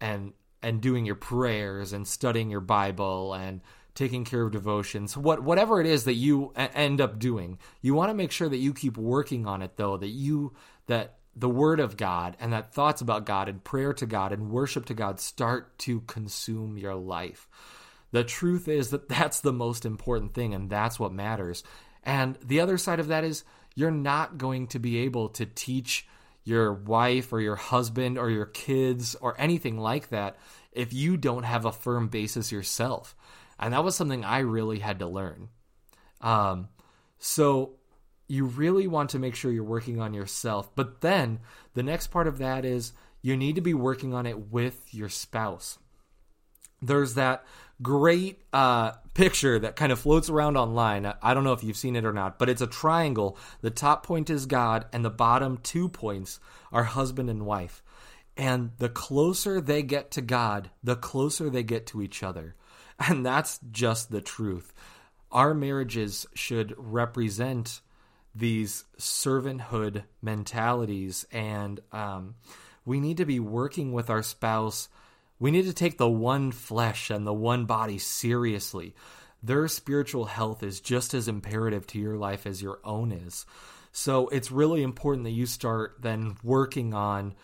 and 0.00 0.32
and 0.62 0.80
doing 0.80 1.04
your 1.04 1.16
prayers 1.16 1.92
and 1.92 2.06
studying 2.06 2.48
your 2.48 2.60
Bible 2.60 3.34
and 3.34 3.60
taking 3.94 4.24
care 4.24 4.42
of 4.42 4.52
devotions, 4.52 5.16
what 5.16 5.42
whatever 5.42 5.80
it 5.80 5.86
is 5.86 6.04
that 6.04 6.14
you 6.14 6.52
a- 6.56 6.74
end 6.76 7.00
up 7.00 7.18
doing. 7.18 7.58
You 7.80 7.94
want 7.94 8.10
to 8.10 8.14
make 8.14 8.32
sure 8.32 8.48
that 8.48 8.56
you 8.56 8.72
keep 8.72 8.96
working 8.96 9.46
on 9.46 9.62
it, 9.62 9.76
though. 9.76 9.96
That 9.96 10.08
you 10.08 10.54
that 10.86 11.18
the 11.34 11.48
word 11.48 11.80
of 11.80 11.96
God 11.96 12.36
and 12.40 12.52
that 12.52 12.74
thoughts 12.74 13.00
about 13.00 13.26
God 13.26 13.48
and 13.48 13.64
prayer 13.64 13.92
to 13.94 14.06
God 14.06 14.32
and 14.32 14.50
worship 14.50 14.86
to 14.86 14.94
God 14.94 15.20
start 15.20 15.78
to 15.80 16.00
consume 16.02 16.76
your 16.76 16.94
life. 16.94 17.48
The 18.10 18.24
truth 18.24 18.68
is 18.68 18.90
that 18.90 19.08
that's 19.08 19.40
the 19.40 19.52
most 19.52 19.84
important 19.84 20.34
thing 20.34 20.54
and 20.54 20.68
that's 20.68 21.00
what 21.00 21.12
matters. 21.12 21.62
And 22.04 22.38
the 22.44 22.60
other 22.60 22.78
side 22.78 23.00
of 23.00 23.08
that 23.08 23.24
is 23.24 23.44
you're 23.74 23.90
not 23.90 24.38
going 24.38 24.66
to 24.68 24.78
be 24.78 24.98
able 24.98 25.30
to 25.30 25.46
teach 25.46 26.06
your 26.44 26.72
wife 26.72 27.32
or 27.32 27.40
your 27.40 27.56
husband 27.56 28.18
or 28.18 28.28
your 28.28 28.46
kids 28.46 29.14
or 29.14 29.40
anything 29.40 29.78
like 29.78 30.08
that 30.08 30.36
if 30.72 30.92
you 30.92 31.16
don't 31.16 31.44
have 31.44 31.64
a 31.64 31.72
firm 31.72 32.08
basis 32.08 32.50
yourself. 32.50 33.14
And 33.58 33.72
that 33.72 33.84
was 33.84 33.94
something 33.94 34.24
I 34.24 34.40
really 34.40 34.80
had 34.80 34.98
to 34.98 35.06
learn. 35.06 35.48
Um, 36.20 36.68
so 37.18 37.76
you 38.28 38.44
really 38.44 38.86
want 38.86 39.10
to 39.10 39.18
make 39.18 39.34
sure 39.34 39.52
you're 39.52 39.64
working 39.64 40.00
on 40.00 40.14
yourself. 40.14 40.74
But 40.74 41.00
then 41.00 41.40
the 41.74 41.82
next 41.82 42.08
part 42.08 42.26
of 42.26 42.38
that 42.38 42.64
is 42.64 42.92
you 43.20 43.36
need 43.36 43.54
to 43.56 43.60
be 43.60 43.74
working 43.74 44.14
on 44.14 44.26
it 44.26 44.50
with 44.50 44.92
your 44.92 45.08
spouse. 45.08 45.78
There's 46.80 47.14
that 47.14 47.44
great 47.80 48.40
uh, 48.52 48.92
picture 49.14 49.58
that 49.58 49.76
kind 49.76 49.92
of 49.92 49.98
floats 49.98 50.28
around 50.28 50.56
online. 50.56 51.12
I 51.22 51.34
don't 51.34 51.44
know 51.44 51.52
if 51.52 51.62
you've 51.62 51.76
seen 51.76 51.96
it 51.96 52.04
or 52.04 52.12
not, 52.12 52.38
but 52.38 52.48
it's 52.48 52.60
a 52.60 52.66
triangle. 52.66 53.36
The 53.60 53.70
top 53.70 54.04
point 54.06 54.30
is 54.30 54.46
God, 54.46 54.86
and 54.92 55.04
the 55.04 55.10
bottom 55.10 55.58
two 55.62 55.88
points 55.88 56.40
are 56.72 56.84
husband 56.84 57.28
and 57.30 57.46
wife. 57.46 57.82
And 58.36 58.70
the 58.78 58.88
closer 58.88 59.60
they 59.60 59.82
get 59.82 60.10
to 60.12 60.22
God, 60.22 60.70
the 60.82 60.96
closer 60.96 61.50
they 61.50 61.62
get 61.62 61.86
to 61.88 62.02
each 62.02 62.22
other. 62.22 62.54
And 62.98 63.26
that's 63.26 63.58
just 63.72 64.10
the 64.10 64.20
truth. 64.20 64.72
Our 65.30 65.54
marriages 65.54 66.26
should 66.34 66.74
represent 66.76 67.80
these 68.34 68.84
servanthood 68.98 70.04
mentalities 70.22 71.26
and 71.30 71.80
um, 71.92 72.34
we 72.84 73.00
need 73.00 73.18
to 73.18 73.26
be 73.26 73.40
working 73.40 73.92
with 73.92 74.10
our 74.10 74.22
spouse. 74.22 74.88
We 75.38 75.50
need 75.50 75.66
to 75.66 75.74
take 75.74 75.98
the 75.98 76.08
one 76.08 76.52
flesh 76.52 77.10
and 77.10 77.26
the 77.26 77.32
one 77.32 77.66
body 77.66 77.98
seriously. 77.98 78.94
Their 79.42 79.68
spiritual 79.68 80.26
health 80.26 80.62
is 80.62 80.80
just 80.80 81.14
as 81.14 81.28
imperative 81.28 81.86
to 81.88 81.98
your 81.98 82.16
life 82.16 82.46
as 82.46 82.62
your 82.62 82.78
own 82.84 83.12
is. 83.12 83.44
So 83.92 84.28
it's 84.28 84.50
really 84.50 84.82
important 84.82 85.24
that 85.24 85.30
you 85.30 85.46
start 85.46 85.96
then 86.00 86.36
working 86.42 86.94
on 86.94 87.34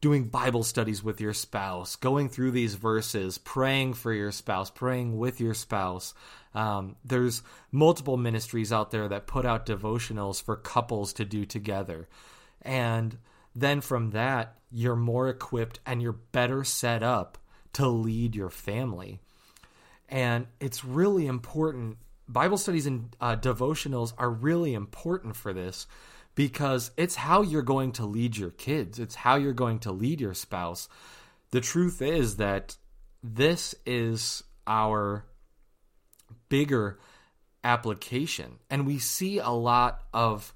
doing 0.00 0.24
Bible 0.24 0.62
studies 0.62 1.02
with 1.02 1.20
your 1.20 1.34
spouse, 1.34 1.96
going 1.96 2.28
through 2.28 2.52
these 2.52 2.74
verses, 2.74 3.38
praying 3.38 3.94
for 3.94 4.12
your 4.12 4.32
spouse, 4.32 4.70
praying 4.70 5.18
with 5.18 5.40
your 5.40 5.54
spouse, 5.54 6.14
um, 6.54 6.96
there's 7.04 7.42
multiple 7.70 8.16
ministries 8.16 8.72
out 8.72 8.90
there 8.90 9.08
that 9.08 9.26
put 9.26 9.46
out 9.46 9.66
devotionals 9.66 10.42
for 10.42 10.56
couples 10.56 11.12
to 11.14 11.24
do 11.24 11.44
together. 11.44 12.08
And 12.62 13.18
then 13.54 13.80
from 13.80 14.10
that, 14.10 14.56
you're 14.70 14.96
more 14.96 15.28
equipped 15.28 15.80
and 15.86 16.00
you're 16.00 16.12
better 16.12 16.64
set 16.64 17.02
up 17.02 17.38
to 17.74 17.86
lead 17.88 18.34
your 18.34 18.50
family. 18.50 19.20
And 20.08 20.46
it's 20.58 20.84
really 20.84 21.26
important. 21.26 21.98
Bible 22.28 22.58
studies 22.58 22.86
and 22.86 23.14
uh, 23.20 23.36
devotionals 23.36 24.12
are 24.18 24.30
really 24.30 24.74
important 24.74 25.36
for 25.36 25.52
this 25.52 25.86
because 26.34 26.90
it's 26.96 27.16
how 27.16 27.42
you're 27.42 27.62
going 27.62 27.92
to 27.92 28.06
lead 28.06 28.36
your 28.36 28.50
kids, 28.50 28.98
it's 28.98 29.14
how 29.14 29.36
you're 29.36 29.52
going 29.52 29.78
to 29.80 29.92
lead 29.92 30.20
your 30.20 30.34
spouse. 30.34 30.88
The 31.50 31.60
truth 31.60 32.00
is 32.00 32.36
that 32.36 32.76
this 33.22 33.74
is 33.84 34.42
our 34.66 35.24
bigger 36.48 36.98
application. 37.64 38.58
And 38.70 38.86
we 38.86 38.98
see 38.98 39.38
a 39.38 39.50
lot 39.50 40.02
of 40.12 40.54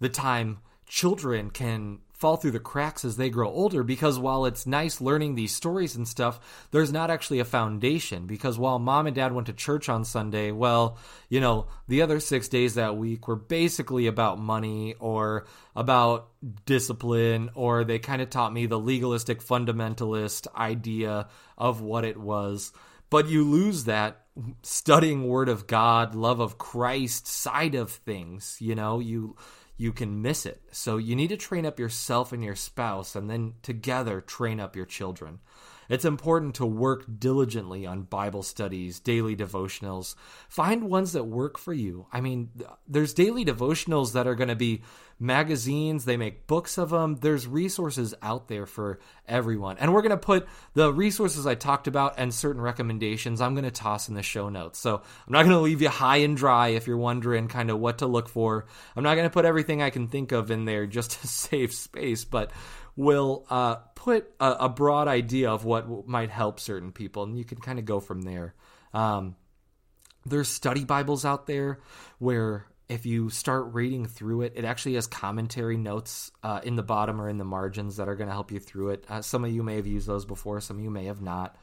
the 0.00 0.08
time 0.08 0.58
children 0.86 1.50
can 1.50 2.00
fall 2.24 2.38
through 2.38 2.52
the 2.52 2.58
cracks 2.58 3.04
as 3.04 3.18
they 3.18 3.28
grow 3.28 3.50
older 3.50 3.82
because 3.82 4.18
while 4.18 4.46
it's 4.46 4.66
nice 4.66 4.98
learning 4.98 5.34
these 5.34 5.54
stories 5.54 5.94
and 5.94 6.08
stuff, 6.08 6.66
there's 6.70 6.90
not 6.90 7.10
actually 7.10 7.38
a 7.38 7.44
foundation. 7.44 8.26
Because 8.26 8.58
while 8.58 8.78
mom 8.78 9.06
and 9.06 9.14
dad 9.14 9.34
went 9.34 9.48
to 9.48 9.52
church 9.52 9.90
on 9.90 10.06
Sunday, 10.06 10.50
well, 10.50 10.96
you 11.28 11.38
know, 11.38 11.66
the 11.86 12.00
other 12.00 12.20
six 12.20 12.48
days 12.48 12.76
that 12.76 12.96
week 12.96 13.28
were 13.28 13.36
basically 13.36 14.06
about 14.06 14.38
money 14.38 14.94
or 15.00 15.44
about 15.76 16.30
discipline, 16.64 17.50
or 17.54 17.84
they 17.84 17.98
kind 17.98 18.22
of 18.22 18.30
taught 18.30 18.54
me 18.54 18.64
the 18.64 18.80
legalistic 18.80 19.42
fundamentalist 19.42 20.46
idea 20.56 21.28
of 21.58 21.82
what 21.82 22.06
it 22.06 22.16
was. 22.16 22.72
But 23.10 23.28
you 23.28 23.44
lose 23.44 23.84
that 23.84 24.22
studying 24.62 25.28
word 25.28 25.50
of 25.50 25.66
God, 25.66 26.14
love 26.14 26.40
of 26.40 26.56
Christ 26.56 27.26
side 27.26 27.74
of 27.74 27.90
things, 27.90 28.56
you 28.60 28.74
know, 28.74 28.98
you 28.98 29.36
you 29.76 29.92
can 29.92 30.22
miss 30.22 30.46
it. 30.46 30.62
So 30.70 30.96
you 30.96 31.16
need 31.16 31.28
to 31.28 31.36
train 31.36 31.66
up 31.66 31.78
yourself 31.78 32.32
and 32.32 32.44
your 32.44 32.56
spouse 32.56 33.16
and 33.16 33.28
then 33.28 33.54
together 33.62 34.20
train 34.20 34.60
up 34.60 34.76
your 34.76 34.86
children. 34.86 35.40
It's 35.88 36.04
important 36.04 36.56
to 36.56 36.66
work 36.66 37.04
diligently 37.18 37.86
on 37.86 38.02
Bible 38.02 38.42
studies, 38.42 39.00
daily 39.00 39.36
devotionals. 39.36 40.14
Find 40.48 40.84
ones 40.84 41.12
that 41.12 41.24
work 41.24 41.58
for 41.58 41.72
you. 41.72 42.06
I 42.12 42.20
mean, 42.20 42.50
there's 42.86 43.14
daily 43.14 43.44
devotionals 43.44 44.12
that 44.12 44.26
are 44.26 44.34
going 44.34 44.48
to 44.48 44.56
be 44.56 44.82
magazines, 45.18 46.04
they 46.04 46.16
make 46.16 46.46
books 46.46 46.78
of 46.78 46.90
them. 46.90 47.16
There's 47.16 47.46
resources 47.46 48.14
out 48.22 48.48
there 48.48 48.66
for 48.66 48.98
everyone. 49.26 49.78
And 49.78 49.92
we're 49.92 50.02
going 50.02 50.10
to 50.10 50.16
put 50.16 50.46
the 50.74 50.92
resources 50.92 51.46
I 51.46 51.54
talked 51.54 51.86
about 51.86 52.14
and 52.18 52.32
certain 52.32 52.60
recommendations 52.60 53.40
I'm 53.40 53.54
going 53.54 53.64
to 53.64 53.70
toss 53.70 54.08
in 54.08 54.14
the 54.14 54.22
show 54.22 54.48
notes. 54.48 54.78
So 54.78 54.96
I'm 54.96 55.32
not 55.32 55.42
going 55.42 55.56
to 55.56 55.60
leave 55.60 55.82
you 55.82 55.88
high 55.88 56.18
and 56.18 56.36
dry 56.36 56.68
if 56.68 56.86
you're 56.86 56.96
wondering 56.96 57.48
kind 57.48 57.70
of 57.70 57.78
what 57.78 57.98
to 57.98 58.06
look 58.06 58.28
for. 58.28 58.66
I'm 58.96 59.04
not 59.04 59.14
going 59.14 59.26
to 59.26 59.32
put 59.32 59.44
everything 59.44 59.82
I 59.82 59.90
can 59.90 60.08
think 60.08 60.32
of 60.32 60.50
in 60.50 60.64
there 60.64 60.86
just 60.86 61.12
to 61.20 61.26
save 61.26 61.72
space, 61.72 62.24
but 62.24 62.50
will 62.96 63.44
uh, 63.50 63.76
put 63.94 64.32
a, 64.38 64.52
a, 64.60 64.68
broad 64.68 65.08
idea 65.08 65.50
of 65.50 65.64
what 65.64 66.06
might 66.06 66.30
help 66.30 66.60
certain 66.60 66.92
people, 66.92 67.24
and 67.24 67.36
you 67.36 67.44
can 67.44 67.58
kind 67.58 67.78
of 67.78 67.84
go 67.84 68.00
from 68.00 68.22
there. 68.22 68.54
Um, 68.92 69.36
there's 70.24 70.48
study 70.48 70.84
Bibles 70.84 71.24
out 71.24 71.46
there 71.46 71.80
where 72.18 72.66
if 72.88 73.06
you 73.06 73.30
start 73.30 73.72
reading 73.72 74.06
through 74.06 74.42
it, 74.42 74.52
it 74.56 74.64
actually 74.64 74.94
has 74.94 75.06
commentary 75.06 75.76
notes 75.76 76.30
uh, 76.42 76.60
in 76.62 76.76
the 76.76 76.82
bottom 76.82 77.20
or 77.20 77.28
in 77.28 77.38
the 77.38 77.44
margins 77.44 77.96
that 77.96 78.08
are 78.08 78.14
going 78.14 78.28
to 78.28 78.32
help 78.32 78.52
you 78.52 78.60
through 78.60 78.90
it. 78.90 79.04
Uh, 79.08 79.22
some 79.22 79.44
of 79.44 79.50
you 79.50 79.62
may 79.62 79.76
have 79.76 79.86
used 79.86 80.06
those 80.06 80.24
before, 80.24 80.60
some 80.60 80.78
of 80.78 80.82
you 80.82 80.90
may 80.90 81.06
have 81.06 81.22
not. 81.22 81.56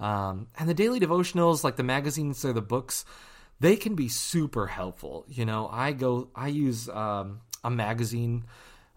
Um, 0.00 0.46
and 0.58 0.68
the 0.68 0.74
daily 0.74 1.00
devotionals, 1.00 1.64
like 1.64 1.76
the 1.76 1.82
magazines 1.82 2.44
or 2.44 2.52
the 2.52 2.62
books, 2.62 3.04
they 3.60 3.76
can 3.76 3.96
be 3.96 4.08
super 4.08 4.68
helpful. 4.68 5.24
You 5.28 5.44
know, 5.44 5.68
I 5.70 5.92
go, 5.92 6.28
I 6.34 6.48
use 6.48 6.88
um, 6.88 7.40
a 7.64 7.70
magazine 7.70 8.44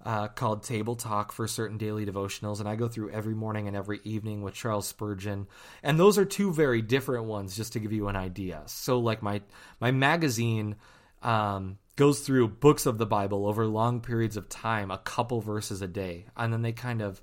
uh, 0.05 0.27
called 0.29 0.63
Table 0.63 0.95
Talk 0.95 1.31
for 1.31 1.47
certain 1.47 1.77
daily 1.77 2.05
devotionals, 2.05 2.59
and 2.59 2.67
I 2.67 2.75
go 2.75 2.87
through 2.87 3.11
every 3.11 3.35
morning 3.35 3.67
and 3.67 3.75
every 3.75 3.99
evening 4.03 4.41
with 4.41 4.53
Charles 4.53 4.87
Spurgeon. 4.87 5.47
And 5.83 5.99
those 5.99 6.17
are 6.17 6.25
two 6.25 6.53
very 6.53 6.81
different 6.81 7.25
ones, 7.25 7.55
just 7.55 7.73
to 7.73 7.79
give 7.79 7.91
you 7.91 8.07
an 8.07 8.15
idea. 8.15 8.63
So, 8.65 8.99
like 8.99 9.21
my 9.21 9.41
my 9.79 9.91
magazine 9.91 10.75
um, 11.21 11.77
goes 11.95 12.21
through 12.21 12.47
books 12.47 12.85
of 12.85 12.97
the 12.97 13.05
Bible 13.05 13.45
over 13.45 13.65
long 13.65 14.01
periods 14.01 14.37
of 14.37 14.49
time, 14.49 14.91
a 14.91 14.97
couple 14.97 15.41
verses 15.41 15.81
a 15.81 15.87
day, 15.87 16.25
and 16.35 16.51
then 16.51 16.61
they 16.61 16.71
kind 16.71 17.01
of 17.01 17.21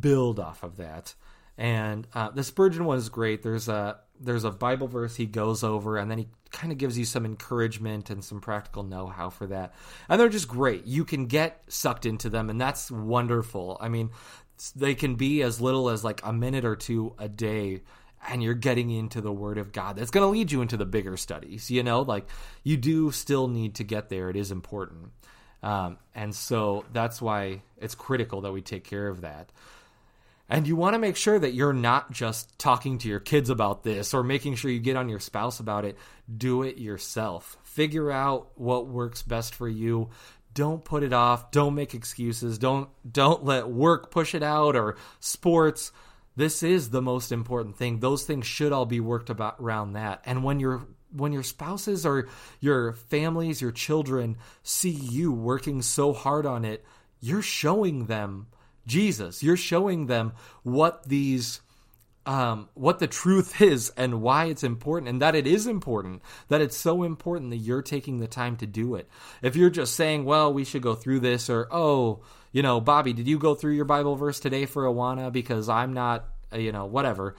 build 0.00 0.38
off 0.38 0.62
of 0.62 0.76
that. 0.76 1.14
And 1.56 2.06
uh, 2.14 2.30
the 2.30 2.44
Spurgeon 2.44 2.84
one 2.84 2.98
is 2.98 3.08
great. 3.08 3.42
There's 3.42 3.68
a 3.68 3.98
there's 4.20 4.44
a 4.44 4.50
Bible 4.50 4.86
verse 4.86 5.16
he 5.16 5.26
goes 5.26 5.64
over, 5.64 5.96
and 5.96 6.10
then 6.10 6.18
he 6.18 6.28
kind 6.50 6.72
of 6.72 6.78
gives 6.78 6.98
you 6.98 7.04
some 7.04 7.24
encouragement 7.24 8.10
and 8.10 8.24
some 8.24 8.40
practical 8.40 8.82
know-how 8.82 9.30
for 9.30 9.46
that. 9.46 9.74
And 10.08 10.20
they're 10.20 10.28
just 10.28 10.48
great. 10.48 10.86
You 10.86 11.04
can 11.04 11.26
get 11.26 11.62
sucked 11.68 12.06
into 12.06 12.30
them, 12.30 12.50
and 12.50 12.60
that's 12.60 12.90
wonderful. 12.90 13.76
I 13.80 13.88
mean, 13.88 14.10
they 14.74 14.94
can 14.94 15.14
be 15.14 15.42
as 15.42 15.60
little 15.60 15.88
as 15.88 16.04
like 16.04 16.20
a 16.24 16.32
minute 16.32 16.64
or 16.64 16.76
two 16.76 17.14
a 17.18 17.28
day 17.28 17.82
and 18.28 18.42
you're 18.42 18.54
getting 18.54 18.90
into 18.90 19.20
the 19.20 19.32
word 19.32 19.58
of 19.58 19.72
God. 19.72 19.96
That's 19.96 20.10
going 20.10 20.24
to 20.24 20.28
lead 20.28 20.50
you 20.50 20.62
into 20.62 20.76
the 20.76 20.84
bigger 20.84 21.16
studies, 21.16 21.70
you 21.70 21.82
know, 21.82 22.02
like 22.02 22.26
you 22.64 22.76
do 22.76 23.12
still 23.12 23.48
need 23.48 23.76
to 23.76 23.84
get 23.84 24.08
there. 24.08 24.28
It 24.30 24.36
is 24.36 24.50
important. 24.50 25.12
Um, 25.62 25.98
and 26.14 26.34
so 26.34 26.84
that's 26.92 27.20
why 27.20 27.62
it's 27.76 27.94
critical 27.94 28.42
that 28.42 28.52
we 28.52 28.60
take 28.60 28.84
care 28.84 29.08
of 29.08 29.22
that. 29.22 29.50
And 30.48 30.66
you 30.66 30.76
want 30.76 30.94
to 30.94 30.98
make 30.98 31.16
sure 31.16 31.38
that 31.38 31.52
you're 31.52 31.74
not 31.74 32.10
just 32.10 32.58
talking 32.58 32.98
to 32.98 33.08
your 33.08 33.20
kids 33.20 33.50
about 33.50 33.82
this 33.82 34.14
or 34.14 34.22
making 34.22 34.54
sure 34.54 34.70
you 34.70 34.80
get 34.80 34.96
on 34.96 35.08
your 35.08 35.20
spouse 35.20 35.60
about 35.60 35.84
it. 35.84 35.98
Do 36.34 36.62
it 36.62 36.78
yourself. 36.78 37.58
Figure 37.64 38.10
out 38.10 38.48
what 38.54 38.86
works 38.86 39.22
best 39.22 39.54
for 39.54 39.68
you. 39.68 40.08
Don't 40.54 40.84
put 40.84 41.02
it 41.02 41.12
off. 41.12 41.50
Don't 41.50 41.74
make 41.74 41.94
excuses. 41.94 42.58
Don't 42.58 42.88
don't 43.10 43.44
let 43.44 43.68
work 43.68 44.10
push 44.10 44.34
it 44.34 44.42
out 44.42 44.74
or 44.74 44.96
sports 45.20 45.92
this 46.38 46.62
is 46.62 46.90
the 46.90 47.02
most 47.02 47.32
important 47.32 47.76
thing. 47.76 47.98
Those 47.98 48.22
things 48.22 48.46
should 48.46 48.70
all 48.70 48.86
be 48.86 49.00
worked 49.00 49.28
about 49.28 49.56
around 49.58 49.94
that. 49.94 50.22
And 50.24 50.44
when 50.44 50.60
your 50.60 50.86
when 51.10 51.32
your 51.32 51.42
spouses 51.42 52.06
or 52.06 52.28
your 52.60 52.92
families, 52.92 53.60
your 53.60 53.72
children 53.72 54.36
see 54.62 54.90
you 54.90 55.32
working 55.32 55.82
so 55.82 56.12
hard 56.12 56.46
on 56.46 56.64
it, 56.64 56.84
you're 57.20 57.42
showing 57.42 58.06
them 58.06 58.46
Jesus. 58.88 59.42
You're 59.42 59.56
showing 59.56 60.06
them 60.06 60.32
what 60.64 61.08
these 61.08 61.60
um, 62.28 62.68
what 62.74 62.98
the 62.98 63.06
truth 63.06 63.62
is 63.62 63.90
and 63.96 64.20
why 64.20 64.46
it's 64.46 64.62
important, 64.62 65.08
and 65.08 65.22
that 65.22 65.34
it 65.34 65.46
is 65.46 65.66
important, 65.66 66.20
that 66.48 66.60
it's 66.60 66.76
so 66.76 67.02
important 67.02 67.50
that 67.50 67.56
you're 67.56 67.80
taking 67.80 68.18
the 68.18 68.26
time 68.26 68.56
to 68.56 68.66
do 68.66 68.96
it. 68.96 69.08
If 69.40 69.56
you're 69.56 69.70
just 69.70 69.94
saying, 69.94 70.26
well, 70.26 70.52
we 70.52 70.64
should 70.64 70.82
go 70.82 70.94
through 70.94 71.20
this, 71.20 71.48
or, 71.48 71.68
oh, 71.70 72.20
you 72.52 72.62
know, 72.62 72.82
Bobby, 72.82 73.14
did 73.14 73.26
you 73.26 73.38
go 73.38 73.54
through 73.54 73.72
your 73.72 73.86
Bible 73.86 74.14
verse 74.14 74.40
today 74.40 74.66
for 74.66 74.84
Awana? 74.84 75.32
Because 75.32 75.70
I'm 75.70 75.94
not, 75.94 76.26
uh, 76.52 76.58
you 76.58 76.70
know, 76.70 76.84
whatever. 76.84 77.34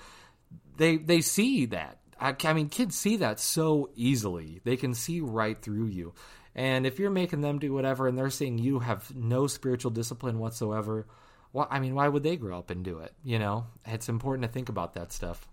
They 0.78 0.98
they 0.98 1.22
see 1.22 1.68
that. 1.68 2.00
I, 2.20 2.36
I 2.44 2.54
mean, 2.54 2.70
kids 2.70 2.98
see 2.98 3.18
that 3.18 3.40
so 3.40 3.92
easily. 3.96 4.60
They 4.64 4.76
can 4.76 4.96
see 4.96 5.22
right 5.22 5.62
through 5.62 5.88
you. 5.88 6.14
And 6.56 6.88
if 6.88 6.98
you're 6.98 7.12
making 7.12 7.42
them 7.42 7.60
do 7.60 7.74
whatever, 7.74 8.08
and 8.08 8.18
they're 8.18 8.32
seeing 8.32 8.58
you 8.58 8.80
have 8.80 9.16
no 9.16 9.46
spiritual 9.46 9.92
discipline 9.92 10.40
whatsoever, 10.40 11.06
well, 11.52 11.68
I 11.70 11.80
mean, 11.80 11.96
why 11.96 12.08
would 12.08 12.24
they 12.24 12.38
grow 12.38 12.58
up 12.58 12.70
and 12.70 12.84
do 12.84 13.00
it? 13.00 13.14
You 13.24 13.40
know, 13.40 13.66
it's 13.86 14.10
important 14.10 14.48
to 14.48 14.54
think 14.54 14.70
about 14.70 14.94
that 14.94 15.12
stuff. 15.12 15.48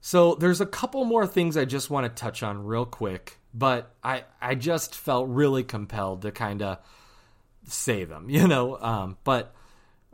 So 0.00 0.34
there's 0.34 0.60
a 0.60 0.66
couple 0.66 1.04
more 1.04 1.26
things 1.26 1.56
I 1.56 1.64
just 1.64 1.88
want 1.88 2.04
to 2.04 2.20
touch 2.20 2.42
on 2.42 2.64
real 2.64 2.84
quick, 2.84 3.38
but 3.54 3.94
I 4.02 4.24
I 4.40 4.56
just 4.56 4.96
felt 4.96 5.28
really 5.28 5.62
compelled 5.62 6.22
to 6.22 6.32
kind 6.32 6.60
of 6.60 6.78
say 7.64 8.04
them, 8.04 8.26
you 8.28 8.48
know. 8.48 8.76
Um, 8.78 9.16
but 9.24 9.54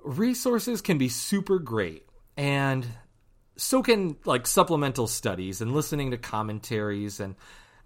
resources 0.04 0.82
can 0.82 0.98
be 0.98 1.08
super 1.08 1.58
great, 1.58 2.04
and 2.36 2.86
so 3.56 3.82
can 3.82 4.16
like 4.26 4.46
supplemental 4.46 5.06
studies 5.06 5.62
and 5.62 5.72
listening 5.72 6.10
to 6.10 6.18
commentaries. 6.18 7.18
And 7.18 7.34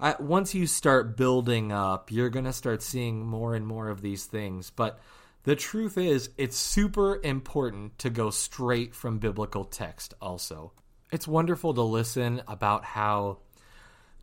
I, 0.00 0.16
once 0.18 0.56
you 0.56 0.66
start 0.66 1.16
building 1.16 1.70
up, 1.70 2.10
you're 2.10 2.30
gonna 2.30 2.52
start 2.52 2.82
seeing 2.82 3.24
more 3.24 3.54
and 3.54 3.64
more 3.64 3.88
of 3.88 4.02
these 4.02 4.24
things. 4.24 4.70
But 4.70 4.98
the 5.44 5.56
truth 5.56 5.98
is, 5.98 6.30
it's 6.36 6.56
super 6.56 7.20
important 7.22 7.98
to 7.98 8.10
go 8.10 8.30
straight 8.30 8.94
from 8.94 9.18
biblical 9.18 9.64
text. 9.64 10.14
Also, 10.20 10.72
it's 11.10 11.26
wonderful 11.26 11.74
to 11.74 11.82
listen 11.82 12.42
about 12.46 12.84
how 12.84 13.38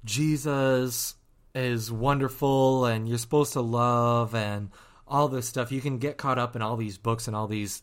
Jesus 0.06 1.16
is 1.54 1.92
wonderful 1.92 2.86
and 2.86 3.10
you're 3.10 3.18
supposed 3.18 3.54
to 3.54 3.62
love 3.62 4.34
and 4.34 4.70
all 5.08 5.28
this 5.28 5.48
stuff. 5.48 5.72
You 5.72 5.82
can 5.82 5.98
get 5.98 6.18
caught 6.18 6.40
up 6.40 6.56
in 6.56 6.62
all 6.62 6.78
these 6.78 6.98
books 6.98 7.28
and 7.28 7.36
all 7.36 7.48
these 7.48 7.82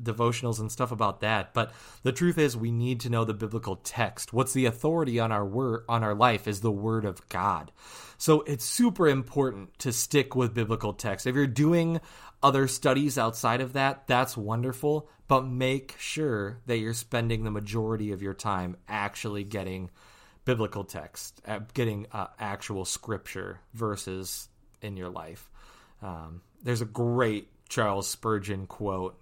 devotionals 0.00 0.60
and 0.60 0.70
stuff 0.70 0.92
about 0.92 1.20
that 1.20 1.52
but 1.52 1.72
the 2.04 2.12
truth 2.12 2.38
is 2.38 2.56
we 2.56 2.70
need 2.70 3.00
to 3.00 3.10
know 3.10 3.24
the 3.24 3.34
biblical 3.34 3.74
text 3.74 4.32
what's 4.32 4.52
the 4.52 4.66
authority 4.66 5.18
on 5.18 5.32
our 5.32 5.44
word 5.44 5.82
on 5.88 6.04
our 6.04 6.14
life 6.14 6.46
is 6.46 6.60
the 6.60 6.70
word 6.70 7.04
of 7.04 7.28
god 7.28 7.72
so 8.16 8.42
it's 8.42 8.64
super 8.64 9.08
important 9.08 9.76
to 9.78 9.92
stick 9.92 10.36
with 10.36 10.54
biblical 10.54 10.92
text 10.92 11.26
if 11.26 11.34
you're 11.34 11.48
doing 11.48 12.00
other 12.42 12.68
studies 12.68 13.18
outside 13.18 13.60
of 13.60 13.72
that 13.72 14.06
that's 14.06 14.36
wonderful 14.36 15.08
but 15.26 15.46
make 15.46 15.94
sure 15.98 16.58
that 16.66 16.78
you're 16.78 16.94
spending 16.94 17.44
the 17.44 17.50
majority 17.50 18.12
of 18.12 18.22
your 18.22 18.34
time 18.34 18.76
actually 18.88 19.44
getting 19.44 19.90
biblical 20.44 20.84
text 20.84 21.40
uh, 21.46 21.60
getting 21.74 22.06
uh, 22.12 22.26
actual 22.38 22.84
scripture 22.84 23.60
verses 23.74 24.48
in 24.82 24.96
your 24.96 25.10
life 25.10 25.50
um, 26.02 26.40
there's 26.62 26.80
a 26.80 26.86
great 26.86 27.48
Charles 27.68 28.08
Spurgeon 28.08 28.66
quote, 28.66 29.18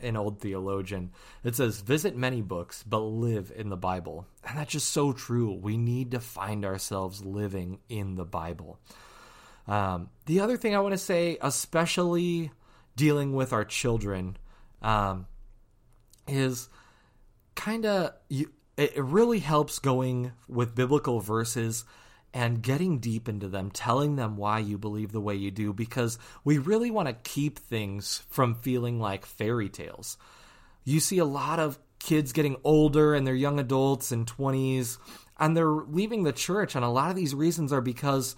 an 0.00 0.16
old 0.16 0.40
theologian. 0.40 1.10
that 1.42 1.56
says, 1.56 1.80
Visit 1.80 2.16
many 2.16 2.40
books, 2.40 2.84
but 2.84 3.00
live 3.00 3.52
in 3.54 3.68
the 3.68 3.76
Bible. 3.76 4.26
And 4.46 4.58
that's 4.58 4.72
just 4.72 4.92
so 4.92 5.12
true. 5.12 5.52
We 5.52 5.76
need 5.76 6.12
to 6.12 6.20
find 6.20 6.64
ourselves 6.64 7.24
living 7.24 7.80
in 7.88 8.14
the 8.14 8.24
Bible. 8.24 8.78
Um, 9.66 10.10
the 10.26 10.40
other 10.40 10.56
thing 10.56 10.74
I 10.74 10.80
want 10.80 10.92
to 10.92 10.98
say, 10.98 11.38
especially 11.40 12.50
dealing 12.96 13.34
with 13.34 13.52
our 13.52 13.64
children, 13.64 14.36
um, 14.82 15.26
is 16.26 16.68
kind 17.54 17.86
of, 17.86 18.12
it 18.28 18.96
really 18.96 19.40
helps 19.40 19.78
going 19.78 20.32
with 20.48 20.74
biblical 20.74 21.20
verses 21.20 21.84
and 22.32 22.62
getting 22.62 22.98
deep 22.98 23.28
into 23.28 23.48
them, 23.48 23.70
telling 23.70 24.16
them 24.16 24.36
why 24.36 24.58
you 24.58 24.78
believe 24.78 25.12
the 25.12 25.20
way 25.20 25.34
you 25.34 25.50
do, 25.50 25.72
because 25.72 26.18
we 26.44 26.58
really 26.58 26.90
want 26.90 27.08
to 27.08 27.30
keep 27.30 27.58
things 27.58 28.22
from 28.30 28.54
feeling 28.54 29.00
like 29.00 29.26
fairy 29.26 29.68
tales. 29.68 30.16
You 30.84 31.00
see 31.00 31.18
a 31.18 31.24
lot 31.24 31.58
of 31.58 31.78
kids 31.98 32.32
getting 32.32 32.56
older 32.64 33.14
and 33.14 33.26
they're 33.26 33.34
young 33.34 33.58
adults 33.58 34.12
and 34.12 34.26
20s, 34.26 34.98
and 35.38 35.56
they're 35.56 35.66
leaving 35.68 36.22
the 36.22 36.32
church, 36.32 36.74
and 36.74 36.84
a 36.84 36.88
lot 36.88 37.10
of 37.10 37.16
these 37.16 37.34
reasons 37.34 37.72
are 37.72 37.80
because 37.80 38.36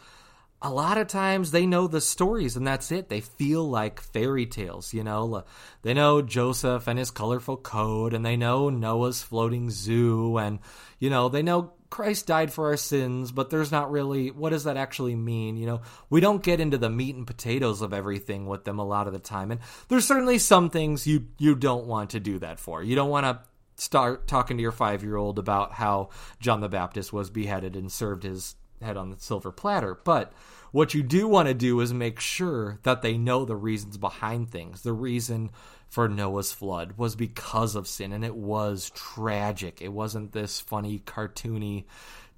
a 0.63 0.71
lot 0.71 0.97
of 0.97 1.09
times 1.09 1.51
they 1.51 1.67
know 1.67 1.87
the 1.89 2.01
stories 2.01 2.57
and 2.57 2.67
that's 2.67 2.93
it. 2.93 3.09
They 3.09 3.21
feel 3.21 3.69
like 3.69 4.01
fairy 4.01 4.47
tales, 4.47 4.95
you 4.95 5.03
know. 5.03 5.45
They 5.83 5.93
know 5.93 6.23
Joseph 6.23 6.87
and 6.87 6.99
his 6.99 7.11
colorful 7.11 7.57
coat, 7.57 8.15
and 8.15 8.25
they 8.25 8.37
know 8.37 8.71
Noah's 8.71 9.23
floating 9.23 9.71
zoo, 9.71 10.39
and, 10.39 10.61
you 11.01 11.11
know, 11.11 11.29
they 11.29 11.43
know 11.43 11.73
Christ 11.91 12.27
died 12.27 12.53
for 12.53 12.69
our 12.69 12.77
sins, 12.77 13.33
but 13.33 13.51
there's 13.51 13.73
not 13.73 13.91
really 13.91 14.31
what 14.31 14.51
does 14.51 14.65
that 14.65 14.77
actually 14.79 15.17
mean? 15.17 15.57
You 15.57 15.67
know, 15.67 15.81
we 16.09 16.21
don't 16.21 16.43
get 16.43 16.61
into 16.61 16.79
the 16.79 16.89
meat 16.89 17.17
and 17.17 17.27
potatoes 17.27 17.83
of 17.83 17.93
everything 17.93 18.47
with 18.47 18.65
them 18.65 18.79
a 18.79 18.87
lot 18.87 19.07
of 19.07 19.13
the 19.13 19.19
time. 19.19 19.51
And 19.51 19.61
there's 19.89 20.07
certainly 20.07 20.39
some 20.39 20.71
things 20.71 21.07
you 21.07 21.27
you 21.37 21.55
don't 21.55 21.87
want 21.87 22.11
to 22.11 22.21
do 22.21 22.39
that 22.39 22.59
for. 22.59 22.83
You 22.83 22.95
don't 22.95 23.11
want 23.11 23.27
to 23.27 23.41
start 23.83 24.27
talking 24.29 24.57
to 24.57 24.63
your 24.63 24.73
5-year-old 24.73 25.39
about 25.39 25.73
how 25.73 26.11
John 26.41 26.61
the 26.61 26.69
Baptist 26.69 27.13
was 27.13 27.31
beheaded 27.31 27.77
and 27.77 27.91
served 27.91 28.23
his 28.23 28.55
head 28.83 28.97
on 28.97 29.11
the 29.11 29.19
silver 29.19 29.53
platter. 29.53 29.99
But 30.05 30.33
what 30.73 30.95
you 30.95 31.03
do 31.03 31.29
want 31.29 31.49
to 31.49 31.55
do 31.55 31.81
is 31.81 31.93
make 31.93 32.21
sure 32.21 32.79
that 32.83 33.03
they 33.03 33.17
know 33.19 33.45
the 33.45 33.57
reasons 33.57 33.99
behind 33.99 34.51
things. 34.51 34.83
The 34.83 34.93
reason 34.93 35.51
for 35.89 36.09
Noah's 36.09 36.53
flood 36.53 36.95
was 36.97 37.15
because 37.15 37.75
of 37.75 37.87
sin, 37.87 38.13
and 38.13 38.25
it 38.25 38.35
was 38.35 38.91
tragic. 38.95 39.83
It 39.83 39.93
wasn't 39.93 40.33
this 40.33 40.61
funny, 40.61 40.99
cartoony 41.01 41.85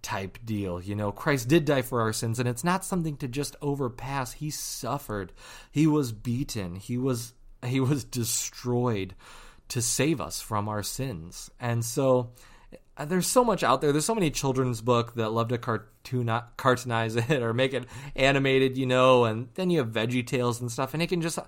type 0.03 0.39
deal. 0.45 0.81
You 0.81 0.97
know, 0.97 1.13
Christ 1.13 1.49
did 1.49 1.65
die 1.65 1.83
for 1.83 2.01
our 2.01 2.13
sins, 2.13 2.39
and 2.39 2.49
it's 2.49 2.65
not 2.65 2.85
something 2.85 3.17
to 3.19 3.29
just 3.29 3.57
overpass. 3.63 4.33
He 4.33 4.51
suffered. 4.51 5.33
He 5.71 5.87
was 5.87 6.13
beaten. 6.13 6.77
He 6.77 6.99
was 6.99 7.33
he 7.65 7.81
was 7.81 8.05
destroyed 8.05 9.15
to 9.69 9.81
save 9.81 10.21
us 10.21 10.41
from 10.41 10.69
our 10.69 10.83
sins. 10.83 11.51
And 11.59 11.85
so 11.85 12.33
Uh, 12.97 13.05
there's 13.05 13.27
so 13.27 13.43
much 13.43 13.63
out 13.63 13.81
there. 13.81 13.93
There's 13.93 14.05
so 14.05 14.15
many 14.15 14.31
children's 14.31 14.81
book 14.81 15.15
that 15.15 15.31
love 15.31 15.49
to 15.49 15.59
cartoon 15.59 16.27
cartoonize 16.57 17.31
it 17.31 17.43
or 17.43 17.53
make 17.53 17.75
it 17.75 17.87
animated, 18.15 18.79
you 18.79 18.87
know, 18.87 19.25
and 19.25 19.49
then 19.55 19.71
you 19.71 19.79
have 19.79 19.89
Veggie 19.89 20.27
Tales 20.27 20.61
and 20.61 20.71
stuff, 20.71 20.95
and 20.95 21.03
it 21.03 21.09
can 21.09 21.21
just 21.21 21.39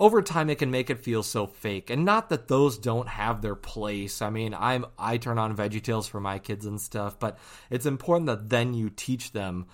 over 0.00 0.22
time 0.22 0.48
it 0.48 0.58
can 0.58 0.70
make 0.70 0.90
it 0.90 0.98
feel 0.98 1.22
so 1.22 1.46
fake. 1.46 1.90
And 1.90 2.04
not 2.04 2.30
that 2.30 2.48
those 2.48 2.78
don't 2.78 3.08
have 3.08 3.42
their 3.42 3.54
place. 3.54 4.22
I 4.22 4.30
mean 4.30 4.54
i'm 4.58 4.86
i 4.98 5.16
turn 5.16 5.38
on 5.38 5.56
Veggie 5.56 5.82
Tales 5.82 6.08
for 6.08 6.20
my 6.20 6.38
kids 6.38 6.66
and 6.66 6.80
stuff 6.80 7.18
but 7.18 7.38
it's 7.68 7.86
important 7.86 8.26
that 8.26 8.48
then 8.48 8.74
you 8.74 8.90
teach 8.90 9.32
them 9.32 9.66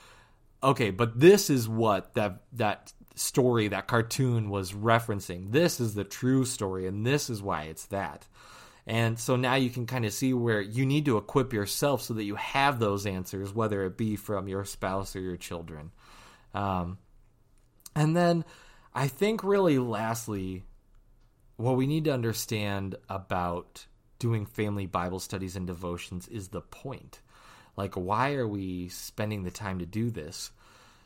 okay 0.62 0.90
but 0.90 1.18
this 1.20 1.48
is 1.48 1.68
what 1.68 2.14
that 2.14 2.42
that 2.52 2.92
story 3.14 3.68
that 3.68 3.86
cartoon 3.86 4.50
was 4.50 4.72
referencing. 4.72 5.52
This 5.52 5.80
is 5.80 5.94
the 5.94 6.04
true 6.04 6.44
story 6.44 6.86
and 6.86 7.06
this 7.06 7.30
is 7.30 7.42
why 7.42 7.62
it's 7.62 7.86
that 7.86 8.26
and 8.86 9.18
so 9.18 9.36
now 9.36 9.54
you 9.54 9.70
can 9.70 9.86
kind 9.86 10.04
of 10.04 10.12
see 10.12 10.32
where 10.32 10.60
you 10.60 10.86
need 10.86 11.04
to 11.04 11.16
equip 11.16 11.52
yourself 11.52 12.02
so 12.02 12.14
that 12.14 12.24
you 12.24 12.36
have 12.36 12.78
those 12.78 13.06
answers 13.06 13.54
whether 13.54 13.84
it 13.84 13.96
be 13.96 14.16
from 14.16 14.48
your 14.48 14.64
spouse 14.64 15.16
or 15.16 15.20
your 15.20 15.36
children 15.36 15.90
um, 16.54 16.98
and 17.94 18.16
then 18.16 18.44
I 18.96 19.08
think, 19.08 19.44
really, 19.44 19.78
lastly, 19.78 20.64
what 21.56 21.76
we 21.76 21.86
need 21.86 22.04
to 22.04 22.14
understand 22.14 22.94
about 23.10 23.84
doing 24.18 24.46
family 24.46 24.86
Bible 24.86 25.20
studies 25.20 25.54
and 25.54 25.66
devotions 25.66 26.26
is 26.28 26.48
the 26.48 26.62
point. 26.62 27.20
Like, 27.76 27.94
why 27.94 28.34
are 28.34 28.48
we 28.48 28.88
spending 28.88 29.42
the 29.42 29.50
time 29.50 29.80
to 29.80 29.86
do 29.86 30.10
this? 30.10 30.50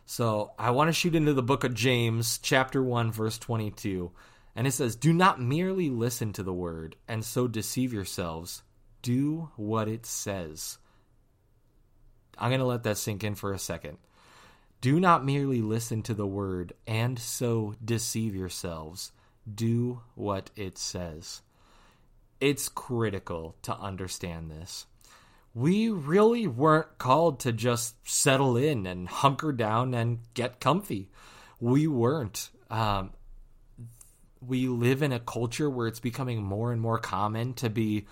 So, 0.06 0.52
I 0.56 0.70
want 0.70 0.86
to 0.86 0.92
shoot 0.92 1.16
into 1.16 1.32
the 1.32 1.42
book 1.42 1.64
of 1.64 1.74
James, 1.74 2.38
chapter 2.38 2.80
1, 2.80 3.10
verse 3.10 3.38
22. 3.38 4.12
And 4.54 4.66
it 4.66 4.72
says, 4.72 4.96
Do 4.96 5.12
not 5.12 5.40
merely 5.40 5.90
listen 5.90 6.32
to 6.34 6.42
the 6.42 6.52
word 6.52 6.96
and 7.06 7.24
so 7.24 7.46
deceive 7.48 7.92
yourselves. 7.92 8.62
Do 9.02 9.50
what 9.56 9.88
it 9.88 10.04
says. 10.04 10.78
I'm 12.36 12.50
going 12.50 12.60
to 12.60 12.66
let 12.66 12.82
that 12.84 12.98
sink 12.98 13.22
in 13.22 13.34
for 13.34 13.52
a 13.52 13.58
second. 13.58 13.98
Do 14.80 14.98
not 14.98 15.24
merely 15.24 15.60
listen 15.60 16.02
to 16.04 16.14
the 16.14 16.26
word 16.26 16.72
and 16.86 17.18
so 17.18 17.74
deceive 17.84 18.34
yourselves. 18.34 19.12
Do 19.52 20.00
what 20.14 20.50
it 20.56 20.78
says. 20.78 21.42
It's 22.40 22.70
critical 22.70 23.56
to 23.62 23.76
understand 23.76 24.50
this. 24.50 24.86
We 25.52 25.90
really 25.90 26.46
weren't 26.46 26.96
called 26.96 27.40
to 27.40 27.52
just 27.52 27.96
settle 28.08 28.56
in 28.56 28.86
and 28.86 29.08
hunker 29.08 29.52
down 29.52 29.92
and 29.92 30.20
get 30.32 30.60
comfy. 30.60 31.10
We 31.60 31.86
weren't. 31.86 32.50
Um, 32.70 33.10
we 34.46 34.68
live 34.68 35.02
in 35.02 35.12
a 35.12 35.20
culture 35.20 35.68
where 35.68 35.86
it's 35.86 36.00
becoming 36.00 36.42
more 36.42 36.72
and 36.72 36.80
more 36.80 36.98
common 36.98 37.54
to 37.54 37.70
be 37.70 38.06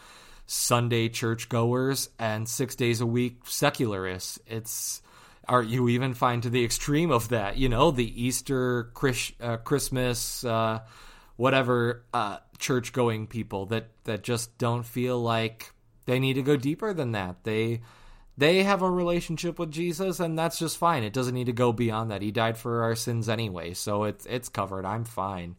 Sunday 0.46 1.08
churchgoers 1.08 2.08
and 2.18 2.48
six 2.48 2.74
days 2.74 3.00
a 3.00 3.06
week 3.06 3.40
secularists. 3.44 4.38
It's 4.46 5.02
are 5.48 5.62
you 5.62 5.88
even 5.88 6.12
find 6.12 6.42
to 6.42 6.50
the 6.50 6.64
extreme 6.64 7.10
of 7.10 7.30
that? 7.30 7.56
You 7.56 7.68
know, 7.70 7.90
the 7.90 8.22
Easter, 8.22 8.90
Chris, 8.94 9.32
uh, 9.40 9.56
Christmas, 9.56 10.44
uh, 10.44 10.80
whatever 11.36 12.04
uh, 12.12 12.38
church 12.58 12.92
going 12.92 13.26
people 13.26 13.66
that 13.66 13.88
that 14.04 14.22
just 14.22 14.58
don't 14.58 14.84
feel 14.84 15.20
like 15.20 15.72
they 16.04 16.18
need 16.18 16.34
to 16.34 16.42
go 16.42 16.56
deeper 16.56 16.92
than 16.92 17.12
that. 17.12 17.44
They 17.44 17.80
they 18.36 18.62
have 18.62 18.82
a 18.82 18.90
relationship 18.90 19.58
with 19.58 19.70
Jesus, 19.70 20.20
and 20.20 20.38
that's 20.38 20.58
just 20.58 20.76
fine. 20.76 21.02
It 21.02 21.12
doesn't 21.12 21.34
need 21.34 21.46
to 21.46 21.52
go 21.52 21.72
beyond 21.72 22.10
that. 22.10 22.22
He 22.22 22.30
died 22.30 22.56
for 22.56 22.82
our 22.82 22.94
sins 22.94 23.28
anyway, 23.28 23.74
so 23.74 24.04
it's 24.04 24.26
it's 24.26 24.48
covered. 24.48 24.84
I'm 24.84 25.04
fine. 25.04 25.56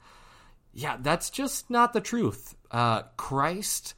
Yeah, 0.74 0.98
that's 1.00 1.30
just 1.30 1.70
not 1.70 1.94
the 1.94 2.02
truth. 2.02 2.56
Uh, 2.72 3.04
Christ 3.18 3.96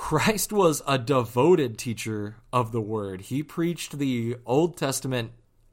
Christ 0.00 0.50
was 0.50 0.82
a 0.86 0.98
devoted 0.98 1.76
teacher 1.76 2.36
of 2.54 2.72
the 2.72 2.80
word. 2.80 3.20
He 3.20 3.42
preached 3.42 3.98
the 3.98 4.36
Old 4.46 4.78
Testament 4.78 5.32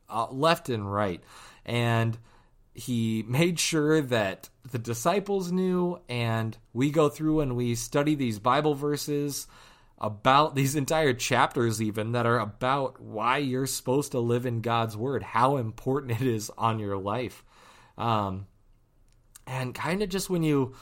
uh, 0.09 0.27
left 0.29 0.67
and 0.67 0.91
right. 0.91 1.23
And 1.65 2.17
he 2.73 3.23
made 3.25 3.57
sure 3.57 4.01
that 4.01 4.49
the 4.69 4.79
disciples 4.79 5.51
knew, 5.51 6.01
and 6.09 6.57
we 6.73 6.91
go 6.91 7.07
through 7.07 7.39
and 7.39 7.55
we 7.55 7.73
study 7.75 8.15
these 8.15 8.37
Bible 8.37 8.75
verses 8.75 9.47
about 9.97 10.55
these 10.55 10.75
entire 10.75 11.13
chapters, 11.13 11.81
even 11.81 12.11
that 12.11 12.25
are 12.25 12.39
about 12.39 13.01
why 13.01 13.37
you're 13.37 13.65
supposed 13.65 14.11
to 14.11 14.19
live 14.19 14.45
in 14.45 14.59
God's 14.59 14.97
word, 14.97 15.23
how 15.23 15.55
important 15.55 16.21
it 16.21 16.27
is 16.27 16.51
on 16.57 16.79
your 16.79 16.97
life. 16.97 17.45
Um, 17.97 18.45
and 19.47 19.73
kind 19.73 20.03
of 20.03 20.09
just 20.09 20.29
when 20.29 20.43
you 20.43 20.75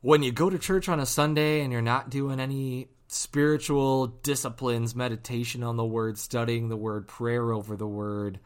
when 0.00 0.22
you 0.22 0.32
go 0.32 0.48
to 0.48 0.58
church 0.58 0.88
on 0.88 1.00
a 1.00 1.06
Sunday 1.06 1.60
and 1.60 1.72
you're 1.72 1.82
not 1.82 2.10
doing 2.10 2.38
any 2.38 2.88
spiritual 3.08 4.06
disciplines, 4.06 4.94
meditation 4.94 5.62
on 5.62 5.76
the 5.76 5.84
word, 5.84 6.18
studying 6.18 6.68
the 6.68 6.76
word, 6.76 7.08
prayer 7.08 7.52
over 7.52 7.76
the 7.76 7.86
word, 7.86 8.38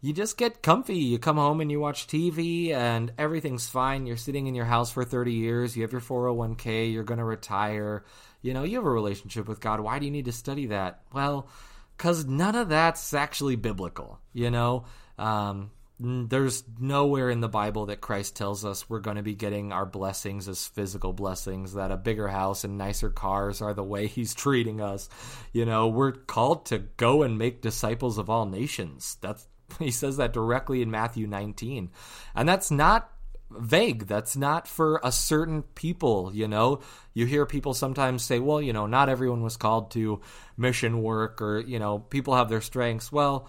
you 0.00 0.12
just 0.12 0.38
get 0.38 0.62
comfy. 0.62 0.96
You 0.96 1.18
come 1.18 1.36
home 1.36 1.60
and 1.60 1.70
you 1.70 1.80
watch 1.80 2.06
TV 2.06 2.70
and 2.70 3.12
everything's 3.18 3.68
fine. 3.68 4.06
You're 4.06 4.16
sitting 4.16 4.46
in 4.46 4.54
your 4.54 4.64
house 4.64 4.90
for 4.90 5.04
30 5.04 5.32
years. 5.32 5.76
You 5.76 5.82
have 5.82 5.92
your 5.92 6.00
401k. 6.00 6.92
You're 6.92 7.04
going 7.04 7.18
to 7.18 7.24
retire. 7.24 8.04
You 8.40 8.54
know, 8.54 8.62
you 8.62 8.76
have 8.76 8.86
a 8.86 8.90
relationship 8.90 9.48
with 9.48 9.60
God. 9.60 9.80
Why 9.80 9.98
do 9.98 10.04
you 10.04 10.12
need 10.12 10.26
to 10.26 10.32
study 10.32 10.66
that? 10.66 11.00
Well, 11.12 11.48
because 11.96 12.24
none 12.24 12.54
of 12.54 12.68
that's 12.68 13.14
actually 13.14 13.56
biblical. 13.56 14.20
You 14.32 14.50
know, 14.50 14.84
um, 15.18 15.70
there's 15.98 16.62
nowhere 16.78 17.30
in 17.30 17.40
the 17.40 17.48
Bible 17.48 17.86
that 17.86 18.02
Christ 18.02 18.36
tells 18.36 18.64
us 18.64 18.88
we're 18.88 19.00
going 19.00 19.16
to 19.16 19.22
be 19.22 19.34
getting 19.34 19.72
our 19.72 19.86
blessings 19.86 20.46
as 20.48 20.66
physical 20.66 21.12
blessings, 21.12 21.74
that 21.74 21.90
a 21.90 21.96
bigger 21.96 22.28
house 22.28 22.64
and 22.64 22.76
nicer 22.76 23.08
cars 23.08 23.62
are 23.62 23.72
the 23.72 23.84
way 23.84 24.06
he's 24.06 24.34
treating 24.34 24.80
us. 24.80 25.08
You 25.52 25.64
know, 25.64 25.88
we're 25.88 26.12
called 26.12 26.66
to 26.66 26.78
go 26.78 27.22
and 27.22 27.38
make 27.38 27.62
disciples 27.62 28.18
of 28.18 28.28
all 28.28 28.46
nations. 28.46 29.16
That's 29.20 29.46
he 29.78 29.90
says 29.90 30.16
that 30.18 30.32
directly 30.32 30.82
in 30.82 30.90
Matthew 30.90 31.26
19. 31.26 31.90
And 32.34 32.48
that's 32.48 32.70
not 32.70 33.10
vague. 33.50 34.06
That's 34.06 34.36
not 34.36 34.68
for 34.68 35.00
a 35.02 35.12
certain 35.12 35.62
people, 35.62 36.30
you 36.34 36.48
know. 36.48 36.80
You 37.14 37.26
hear 37.26 37.46
people 37.46 37.74
sometimes 37.74 38.24
say, 38.24 38.38
well, 38.38 38.60
you 38.60 38.72
know, 38.72 38.86
not 38.86 39.08
everyone 39.08 39.42
was 39.42 39.56
called 39.56 39.92
to 39.92 40.20
mission 40.56 41.02
work 41.02 41.40
or, 41.40 41.60
you 41.60 41.78
know, 41.78 41.98
people 41.98 42.34
have 42.34 42.48
their 42.48 42.60
strengths. 42.60 43.10
Well, 43.10 43.48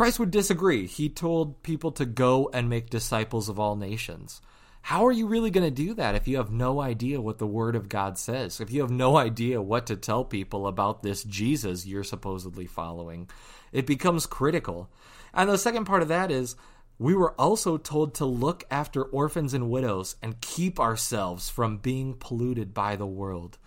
Christ 0.00 0.18
would 0.18 0.30
disagree. 0.30 0.86
He 0.86 1.10
told 1.10 1.62
people 1.62 1.92
to 1.92 2.06
go 2.06 2.48
and 2.54 2.70
make 2.70 2.88
disciples 2.88 3.50
of 3.50 3.60
all 3.60 3.76
nations. 3.76 4.40
How 4.80 5.04
are 5.04 5.12
you 5.12 5.26
really 5.26 5.50
going 5.50 5.66
to 5.66 5.70
do 5.70 5.92
that 5.92 6.14
if 6.14 6.26
you 6.26 6.38
have 6.38 6.50
no 6.50 6.80
idea 6.80 7.20
what 7.20 7.36
the 7.36 7.46
Word 7.46 7.76
of 7.76 7.90
God 7.90 8.16
says? 8.16 8.62
If 8.62 8.72
you 8.72 8.80
have 8.80 8.90
no 8.90 9.18
idea 9.18 9.60
what 9.60 9.86
to 9.88 9.96
tell 9.96 10.24
people 10.24 10.66
about 10.66 11.02
this 11.02 11.22
Jesus 11.22 11.84
you're 11.84 12.02
supposedly 12.02 12.66
following? 12.66 13.28
It 13.72 13.84
becomes 13.84 14.24
critical. 14.24 14.88
And 15.34 15.50
the 15.50 15.58
second 15.58 15.84
part 15.84 16.00
of 16.00 16.08
that 16.08 16.30
is 16.30 16.56
we 16.98 17.14
were 17.14 17.38
also 17.38 17.76
told 17.76 18.14
to 18.14 18.24
look 18.24 18.64
after 18.70 19.02
orphans 19.02 19.52
and 19.52 19.68
widows 19.68 20.16
and 20.22 20.40
keep 20.40 20.80
ourselves 20.80 21.50
from 21.50 21.76
being 21.76 22.14
polluted 22.14 22.72
by 22.72 22.96
the 22.96 23.04
world. 23.04 23.58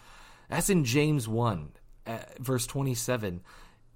That's 0.50 0.72
in 0.72 0.84
James 0.84 1.28
1, 1.28 1.74
uh, 2.08 2.18
verse 2.40 2.66
27. 2.66 3.42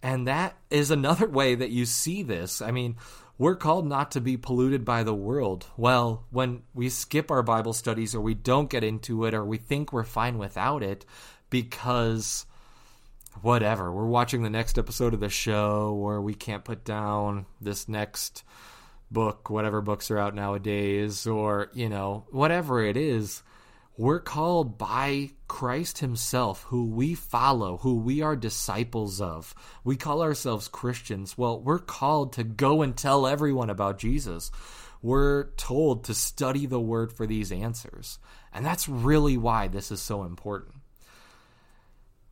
And 0.01 0.27
that 0.27 0.55
is 0.69 0.91
another 0.91 1.27
way 1.27 1.55
that 1.55 1.71
you 1.71 1.85
see 1.85 2.23
this. 2.23 2.61
I 2.61 2.71
mean, 2.71 2.97
we're 3.37 3.55
called 3.55 3.87
not 3.87 4.11
to 4.11 4.21
be 4.21 4.37
polluted 4.37 4.83
by 4.83 5.03
the 5.03 5.13
world. 5.13 5.67
Well, 5.77 6.25
when 6.31 6.63
we 6.73 6.89
skip 6.89 7.29
our 7.29 7.43
Bible 7.43 7.73
studies 7.73 8.15
or 8.15 8.21
we 8.21 8.33
don't 8.33 8.69
get 8.69 8.83
into 8.83 9.25
it 9.25 9.33
or 9.33 9.45
we 9.45 9.57
think 9.57 9.93
we're 9.93 10.03
fine 10.03 10.37
without 10.37 10.81
it 10.83 11.05
because 11.49 12.45
whatever, 13.41 13.91
we're 13.91 14.07
watching 14.07 14.41
the 14.43 14.49
next 14.49 14.77
episode 14.77 15.13
of 15.13 15.19
the 15.19 15.29
show 15.29 15.93
or 15.99 16.21
we 16.21 16.33
can't 16.33 16.65
put 16.65 16.83
down 16.83 17.45
this 17.61 17.87
next 17.87 18.43
book, 19.11 19.49
whatever 19.49 19.81
books 19.81 20.09
are 20.11 20.17
out 20.17 20.35
nowadays, 20.35 21.27
or, 21.27 21.69
you 21.73 21.89
know, 21.89 22.25
whatever 22.31 22.83
it 22.83 22.97
is, 22.97 23.43
we're 23.97 24.19
called 24.19 24.77
by 24.77 25.31
Christ 25.47 25.97
Himself, 25.97 26.63
who 26.63 26.85
we 26.85 27.15
follow, 27.15 27.77
who 27.77 27.97
we 27.97 28.21
are 28.21 28.35
disciples 28.35 29.19
of. 29.19 29.55
We 29.83 29.95
call 29.95 30.21
ourselves 30.21 30.67
Christians. 30.67 31.37
Well, 31.37 31.59
we're 31.59 31.79
called 31.79 32.33
to 32.33 32.43
go 32.43 32.83
and 32.83 32.95
tell 32.95 33.25
everyone 33.25 33.71
about 33.71 33.97
Jesus. 33.97 34.51
We're 35.01 35.51
told 35.57 36.03
to 36.05 36.13
study 36.13 36.67
the 36.67 36.79
Word 36.79 37.11
for 37.11 37.25
these 37.25 37.51
answers. 37.51 38.19
And 38.53 38.65
that's 38.65 38.87
really 38.87 39.37
why 39.37 39.67
this 39.67 39.91
is 39.91 40.01
so 40.01 40.23
important. 40.23 40.75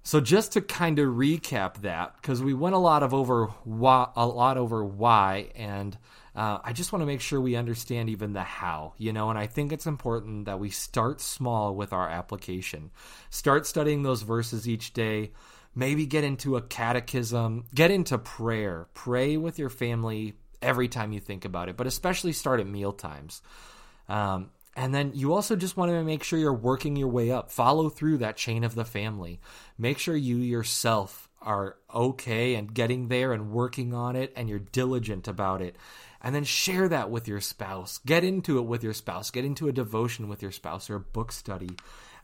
So 0.03 0.21
just 0.21 0.53
to 0.53 0.61
kind 0.61 0.99
of 0.99 1.15
recap 1.15 1.81
that, 1.81 2.15
because 2.21 2.43
we 2.43 2.53
went 2.53 2.75
a 2.75 2.79
lot 2.79 3.01
of 3.01 3.11
over 3.11 3.47
why, 3.63 4.07
a 4.15 4.27
lot 4.27 4.57
over 4.57 4.85
why, 4.85 5.49
and 5.55 5.97
uh, 6.35 6.59
I 6.63 6.73
just 6.73 6.91
want 6.91 7.01
to 7.01 7.07
make 7.07 7.21
sure 7.21 7.39
we 7.39 7.55
understand 7.55 8.09
even 8.09 8.33
the 8.33 8.43
how, 8.43 8.93
you 8.97 9.13
know. 9.13 9.29
And 9.29 9.39
I 9.39 9.47
think 9.47 9.71
it's 9.71 9.85
important 9.85 10.45
that 10.45 10.59
we 10.59 10.69
start 10.69 11.21
small 11.21 11.75
with 11.75 11.93
our 11.93 12.09
application. 12.09 12.91
Start 13.29 13.65
studying 13.65 14.03
those 14.03 14.21
verses 14.21 14.67
each 14.67 14.93
day. 14.93 15.31
Maybe 15.73 16.05
get 16.05 16.25
into 16.25 16.57
a 16.57 16.61
catechism. 16.61 17.65
Get 17.73 17.89
into 17.89 18.17
prayer. 18.17 18.87
Pray 18.93 19.37
with 19.37 19.57
your 19.57 19.69
family 19.69 20.33
every 20.61 20.89
time 20.89 21.13
you 21.13 21.21
think 21.21 21.45
about 21.45 21.69
it, 21.69 21.77
but 21.77 21.87
especially 21.87 22.33
start 22.33 22.59
at 22.59 22.67
meal 22.67 22.91
times. 22.91 23.41
Um, 24.09 24.49
and 24.75 24.93
then 24.93 25.11
you 25.13 25.33
also 25.33 25.55
just 25.55 25.77
want 25.77 25.91
to 25.91 26.03
make 26.03 26.23
sure 26.23 26.37
you're 26.37 26.53
working 26.53 26.97
your 26.97 27.07
way 27.07 27.31
up. 27.31 27.49
Follow 27.49 27.89
through 27.89 28.17
that 28.17 28.35
chain 28.35 28.65
of 28.65 28.75
the 28.75 28.83
family. 28.83 29.39
Make 29.77 29.99
sure 29.99 30.15
you 30.15 30.37
yourself 30.37 31.29
are 31.41 31.77
okay 31.93 32.55
and 32.55 32.73
getting 32.73 33.07
there 33.07 33.31
and 33.31 33.51
working 33.51 33.93
on 33.93 34.15
it 34.15 34.33
and 34.35 34.49
you're 34.49 34.59
diligent 34.59 35.27
about 35.27 35.61
it. 35.61 35.77
And 36.25 36.33
then 36.33 36.43
share 36.43 36.89
that 36.89 37.11
with 37.11 37.27
your 37.27 37.39
spouse. 37.39 37.99
Get 38.03 38.23
into 38.23 38.57
it 38.57 38.63
with 38.63 38.83
your 38.83 38.95
spouse. 38.95 39.29
Get 39.29 39.45
into 39.45 39.67
a 39.67 39.71
devotion 39.71 40.27
with 40.27 40.41
your 40.41 40.51
spouse 40.51 40.89
or 40.89 40.95
a 40.95 40.99
book 40.99 41.31
study. 41.31 41.69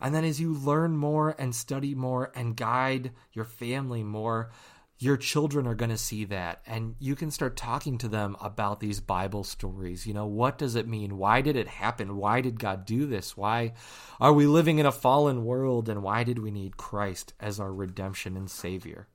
And 0.01 0.15
then 0.15 0.25
as 0.25 0.41
you 0.41 0.55
learn 0.55 0.97
more 0.97 1.35
and 1.37 1.53
study 1.53 1.93
more 1.93 2.31
and 2.33 2.57
guide 2.57 3.11
your 3.31 3.45
family 3.45 4.03
more, 4.03 4.49
your 4.97 5.17
children 5.17 5.67
are 5.67 5.75
going 5.75 5.91
to 5.91 5.99
see 5.99 6.25
that. 6.25 6.63
And 6.65 6.95
you 6.97 7.15
can 7.15 7.29
start 7.29 7.55
talking 7.55 7.99
to 7.99 8.07
them 8.07 8.35
about 8.41 8.79
these 8.79 8.99
bible 8.99 9.43
stories. 9.43 10.07
You 10.07 10.15
know 10.15 10.25
what 10.25 10.57
does 10.57 10.73
it 10.73 10.87
mean? 10.87 11.19
Why 11.19 11.41
did 11.41 11.55
it 11.55 11.67
happen? 11.67 12.17
Why 12.17 12.41
did 12.41 12.59
god 12.59 12.85
do 12.85 13.05
this? 13.05 13.37
Why 13.37 13.73
are 14.19 14.33
we 14.33 14.47
living 14.47 14.79
in 14.79 14.87
a 14.87 14.91
fallen 14.91 15.45
world? 15.45 15.89
And 15.89 16.01
why 16.01 16.23
did 16.23 16.39
we 16.39 16.49
need 16.49 16.75
christ 16.75 17.35
as 17.39 17.59
our 17.59 17.71
redemption 17.71 18.35
and 18.35 18.49
savior 18.49 19.07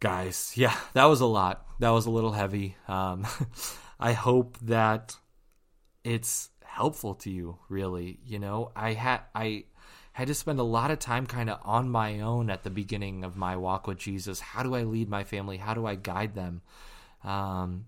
guys 0.00 0.52
yeah 0.54 0.76
that 0.94 1.04
was 1.04 1.20
a 1.20 1.26
lot 1.26 1.66
that 1.78 1.90
was 1.90 2.06
a 2.06 2.10
little 2.10 2.32
heavy 2.32 2.76
um, 2.86 3.26
i 4.00 4.12
hope 4.12 4.56
that 4.62 5.16
it's 6.04 6.50
helpful 6.64 7.14
to 7.14 7.30
you 7.30 7.58
really 7.68 8.18
you 8.24 8.38
know 8.38 8.70
i 8.76 8.92
had 8.92 9.20
i 9.34 9.64
had 10.18 10.26
to 10.26 10.34
spend 10.34 10.58
a 10.58 10.64
lot 10.64 10.90
of 10.90 10.98
time 10.98 11.26
kind 11.26 11.48
of 11.48 11.60
on 11.62 11.88
my 11.88 12.18
own 12.18 12.50
at 12.50 12.64
the 12.64 12.70
beginning 12.70 13.22
of 13.22 13.36
my 13.36 13.56
walk 13.56 13.86
with 13.86 13.98
Jesus. 13.98 14.40
How 14.40 14.64
do 14.64 14.74
I 14.74 14.82
lead 14.82 15.08
my 15.08 15.22
family? 15.22 15.58
How 15.58 15.74
do 15.74 15.86
I 15.86 15.94
guide 15.94 16.34
them? 16.34 16.60
Um, 17.22 17.84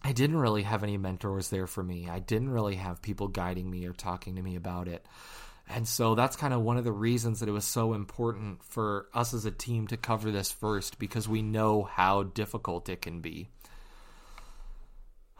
I 0.00 0.12
didn't 0.12 0.38
really 0.38 0.62
have 0.62 0.82
any 0.82 0.96
mentors 0.96 1.50
there 1.50 1.66
for 1.66 1.82
me. 1.82 2.08
I 2.08 2.20
didn't 2.20 2.48
really 2.48 2.76
have 2.76 3.02
people 3.02 3.28
guiding 3.28 3.70
me 3.70 3.84
or 3.84 3.92
talking 3.92 4.36
to 4.36 4.42
me 4.42 4.56
about 4.56 4.88
it. 4.88 5.04
And 5.68 5.86
so 5.86 6.14
that's 6.14 6.36
kind 6.36 6.54
of 6.54 6.62
one 6.62 6.76
of 6.76 6.84
the 6.84 6.92
reasons 6.92 7.40
that 7.40 7.48
it 7.48 7.52
was 7.52 7.64
so 7.64 7.92
important 7.92 8.62
for 8.62 9.08
us 9.12 9.34
as 9.34 9.44
a 9.44 9.50
team 9.50 9.88
to 9.88 9.96
cover 9.96 10.30
this 10.30 10.50
first 10.50 10.98
because 10.98 11.28
we 11.28 11.42
know 11.42 11.82
how 11.82 12.22
difficult 12.22 12.88
it 12.88 13.02
can 13.02 13.20
be. 13.20 13.48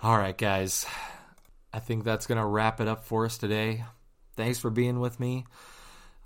All 0.03 0.19
right, 0.19 0.37
guys. 0.37 0.85
I 1.73 1.79
think 1.79 2.05
that's 2.05 2.27
going 2.27 2.39
to 2.39 2.45
wrap 2.45 2.81
it 2.81 2.89
up 2.89 3.05
for 3.05 3.25
us 3.25 3.39
today. 3.39 3.85
Thanks 4.35 4.59
for 4.59 4.71
being 4.71 5.01
with 5.01 5.21
me. 5.21 5.45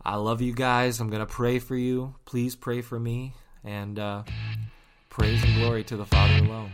I 0.03 0.17
love 0.17 0.41
you 0.41 0.55
guys. 0.55 1.01
I'm 1.01 1.11
going 1.11 1.21
to 1.21 1.27
pray 1.27 1.59
for 1.59 1.77
you. 1.77 2.15
Please 2.25 2.57
pray 2.57 2.81
for 2.81 2.99
me. 2.99 3.35
And 3.65 3.99
uh, 3.99 4.23
praise 5.11 5.43
and 5.45 5.57
glory 5.57 5.85
to 5.85 5.97
the 5.97 6.07
Father 6.07 6.45
alone. 6.45 6.73